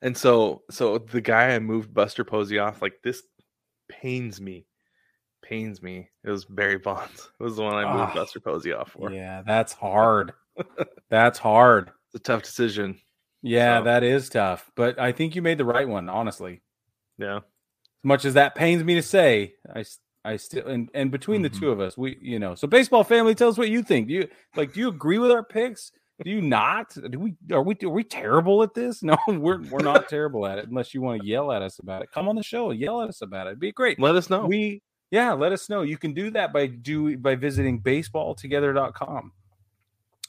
And 0.00 0.16
so, 0.16 0.62
so 0.70 0.98
the 0.98 1.20
guy 1.20 1.54
I 1.54 1.58
moved 1.58 1.92
Buster 1.92 2.24
Posey 2.24 2.58
off, 2.58 2.80
like 2.80 2.94
this 3.02 3.22
pains 3.88 4.40
me, 4.40 4.66
pains 5.42 5.82
me. 5.82 6.08
It 6.24 6.30
was 6.30 6.44
Barry 6.44 6.78
Bonds. 6.78 7.28
It 7.40 7.42
was 7.42 7.56
the 7.56 7.62
one 7.62 7.74
I 7.74 7.84
moved 7.84 8.10
Ah, 8.12 8.14
Buster 8.14 8.40
Posey 8.40 8.72
off 8.72 8.92
for. 8.92 9.12
Yeah, 9.12 9.42
that's 9.46 9.72
hard. 9.72 10.32
that's 11.10 11.38
hard. 11.38 11.90
It's 12.10 12.14
a 12.14 12.20
tough 12.20 12.42
decision. 12.42 12.98
Yeah, 13.42 13.80
So- 13.80 13.84
that 13.84 14.02
is 14.02 14.30
tough. 14.30 14.70
But 14.76 14.98
I 14.98 15.12
think 15.12 15.36
you 15.36 15.42
made 15.42 15.58
the 15.58 15.64
right 15.66 15.86
one, 15.86 16.08
honestly. 16.08 16.62
Yeah. 17.18 17.36
As 17.38 17.42
much 18.04 18.24
as 18.24 18.32
that 18.34 18.54
pains 18.54 18.82
me 18.82 18.94
to 18.94 19.02
say, 19.02 19.54
I 19.74 19.84
I 20.24 20.36
still 20.36 20.66
and 20.66 20.88
and 20.94 21.10
between 21.10 21.40
Mhm. 21.40 21.52
the 21.52 21.58
two 21.58 21.70
of 21.70 21.80
us, 21.80 21.98
we 21.98 22.16
you 22.22 22.38
know. 22.38 22.54
So 22.54 22.66
baseball 22.68 23.04
family, 23.04 23.34
tell 23.34 23.48
us 23.50 23.58
what 23.58 23.68
you 23.68 23.82
think. 23.82 24.08
Do 24.08 24.14
you 24.14 24.28
like? 24.56 24.72
Do 24.72 24.80
you 24.80 24.88
agree 24.88 25.18
with 25.18 25.30
our 25.30 25.42
picks? 25.44 25.90
Do 26.24 26.30
you 26.30 26.40
not? 26.40 26.94
Do 27.10 27.18
we 27.18 27.36
are 27.52 27.62
we 27.62 27.76
are 27.82 27.88
we 27.88 28.02
terrible 28.02 28.62
at 28.62 28.74
this? 28.74 29.02
No, 29.08 29.16
we're 29.28 29.62
we're 29.68 29.82
not 29.82 30.08
terrible 30.08 30.46
at 30.46 30.58
it 30.58 30.68
unless 30.68 30.92
you 30.92 31.00
want 31.00 31.20
to 31.20 31.26
yell 31.26 31.52
at 31.52 31.62
us 31.62 31.78
about 31.78 32.02
it. 32.02 32.10
Come 32.12 32.28
on 32.28 32.36
the 32.36 32.42
show, 32.42 32.70
yell 32.72 33.00
at 33.02 33.08
us 33.08 33.22
about 33.22 33.46
it. 33.46 33.50
It'd 33.50 33.60
be 33.60 33.72
great. 33.72 34.00
Let 34.00 34.16
us 34.16 34.28
know. 34.28 34.46
We 34.46 34.82
yeah, 35.10 35.32
let 35.32 35.52
us 35.52 35.68
know. 35.68 35.82
You 35.82 35.96
can 35.96 36.12
do 36.12 36.30
that 36.32 36.52
by 36.52 36.66
do 36.66 37.16
by 37.16 37.36
visiting 37.36 37.80
baseballtogether.com 37.80 39.32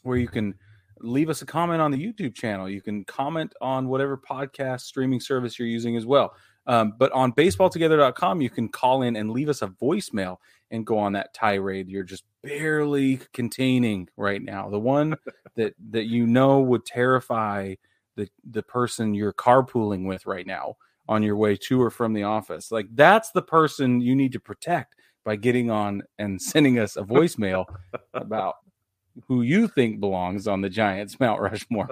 where 0.03 0.17
you 0.17 0.27
can 0.27 0.55
leave 1.01 1.29
us 1.29 1.41
a 1.41 1.45
comment 1.45 1.81
on 1.81 1.91
the 1.91 1.97
YouTube 1.97 2.35
channel. 2.35 2.69
You 2.69 2.81
can 2.81 3.03
comment 3.05 3.53
on 3.61 3.87
whatever 3.87 4.17
podcast 4.17 4.81
streaming 4.81 5.19
service 5.19 5.57
you're 5.57 5.67
using 5.67 5.95
as 5.97 6.05
well. 6.05 6.33
Um, 6.69 6.93
but 6.99 7.11
on 7.13 7.33
baseballtogether.com, 7.33 8.41
you 8.41 8.49
can 8.51 8.69
call 8.69 9.01
in 9.01 9.15
and 9.15 9.31
leave 9.31 9.49
us 9.49 9.63
a 9.63 9.67
voicemail 9.67 10.37
and 10.69 10.85
go 10.85 10.99
on 10.99 11.13
that 11.13 11.33
tirade 11.33 11.89
you're 11.89 12.03
just 12.03 12.23
barely 12.43 13.19
containing 13.33 14.07
right 14.17 14.43
now. 14.43 14.69
The 14.69 14.79
one 14.79 15.15
that 15.55 15.73
that 15.89 16.05
you 16.05 16.27
know 16.27 16.59
would 16.59 16.85
terrify 16.85 17.73
the 18.15 18.29
the 18.51 18.61
person 18.61 19.15
you're 19.15 19.33
carpooling 19.33 20.05
with 20.05 20.27
right 20.27 20.45
now 20.45 20.75
on 21.07 21.23
your 21.23 21.37
way 21.37 21.55
to 21.55 21.81
or 21.81 21.89
from 21.89 22.13
the 22.13 22.21
office. 22.21 22.71
Like 22.71 22.85
that's 22.93 23.31
the 23.31 23.41
person 23.41 23.99
you 23.99 24.15
need 24.15 24.33
to 24.33 24.39
protect 24.39 24.95
by 25.25 25.37
getting 25.37 25.71
on 25.71 26.03
and 26.19 26.39
sending 26.41 26.77
us 26.77 26.97
a 26.97 27.01
voicemail 27.01 27.65
about 28.13 28.57
who 29.27 29.41
you 29.41 29.67
think 29.67 29.99
belongs 29.99 30.47
on 30.47 30.61
the 30.61 30.69
Giants 30.69 31.19
Mount 31.19 31.41
Rushmore. 31.41 31.89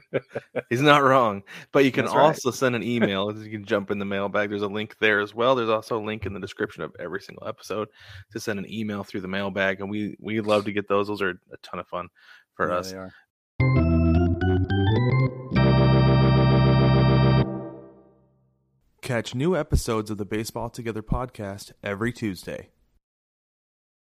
He's 0.70 0.80
not 0.82 1.02
wrong. 1.02 1.42
But 1.72 1.84
you 1.84 1.92
can 1.92 2.04
That's 2.04 2.14
right. 2.16 2.22
also 2.26 2.50
send 2.50 2.74
an 2.76 2.82
email. 2.82 3.36
You 3.36 3.50
can 3.50 3.64
jump 3.64 3.90
in 3.90 3.98
the 3.98 4.04
mailbag. 4.04 4.50
There's 4.50 4.62
a 4.62 4.68
link 4.68 4.96
there 5.00 5.20
as 5.20 5.34
well. 5.34 5.54
There's 5.54 5.68
also 5.70 5.98
a 5.98 6.04
link 6.04 6.26
in 6.26 6.32
the 6.32 6.40
description 6.40 6.82
of 6.82 6.94
every 7.00 7.20
single 7.20 7.46
episode 7.46 7.88
to 8.32 8.40
send 8.40 8.58
an 8.58 8.72
email 8.72 9.02
through 9.04 9.20
the 9.22 9.28
mailbag. 9.28 9.80
And 9.80 9.90
we 9.90 10.16
we 10.20 10.40
love 10.40 10.64
to 10.66 10.72
get 10.72 10.88
those. 10.88 11.08
Those 11.08 11.22
are 11.22 11.30
a 11.30 11.56
ton 11.62 11.80
of 11.80 11.88
fun 11.88 12.08
for 12.54 12.68
Yeah, 12.68 12.76
us. 12.76 12.90
they 12.92 12.98
are. 12.98 13.12
Catch 19.02 19.34
new 19.34 19.56
episodes 19.56 20.10
of 20.10 20.18
the 20.18 20.24
Baseball 20.24 20.70
Together 20.70 21.02
podcast 21.02 21.72
every 21.82 22.12
Tuesday. 22.12 22.68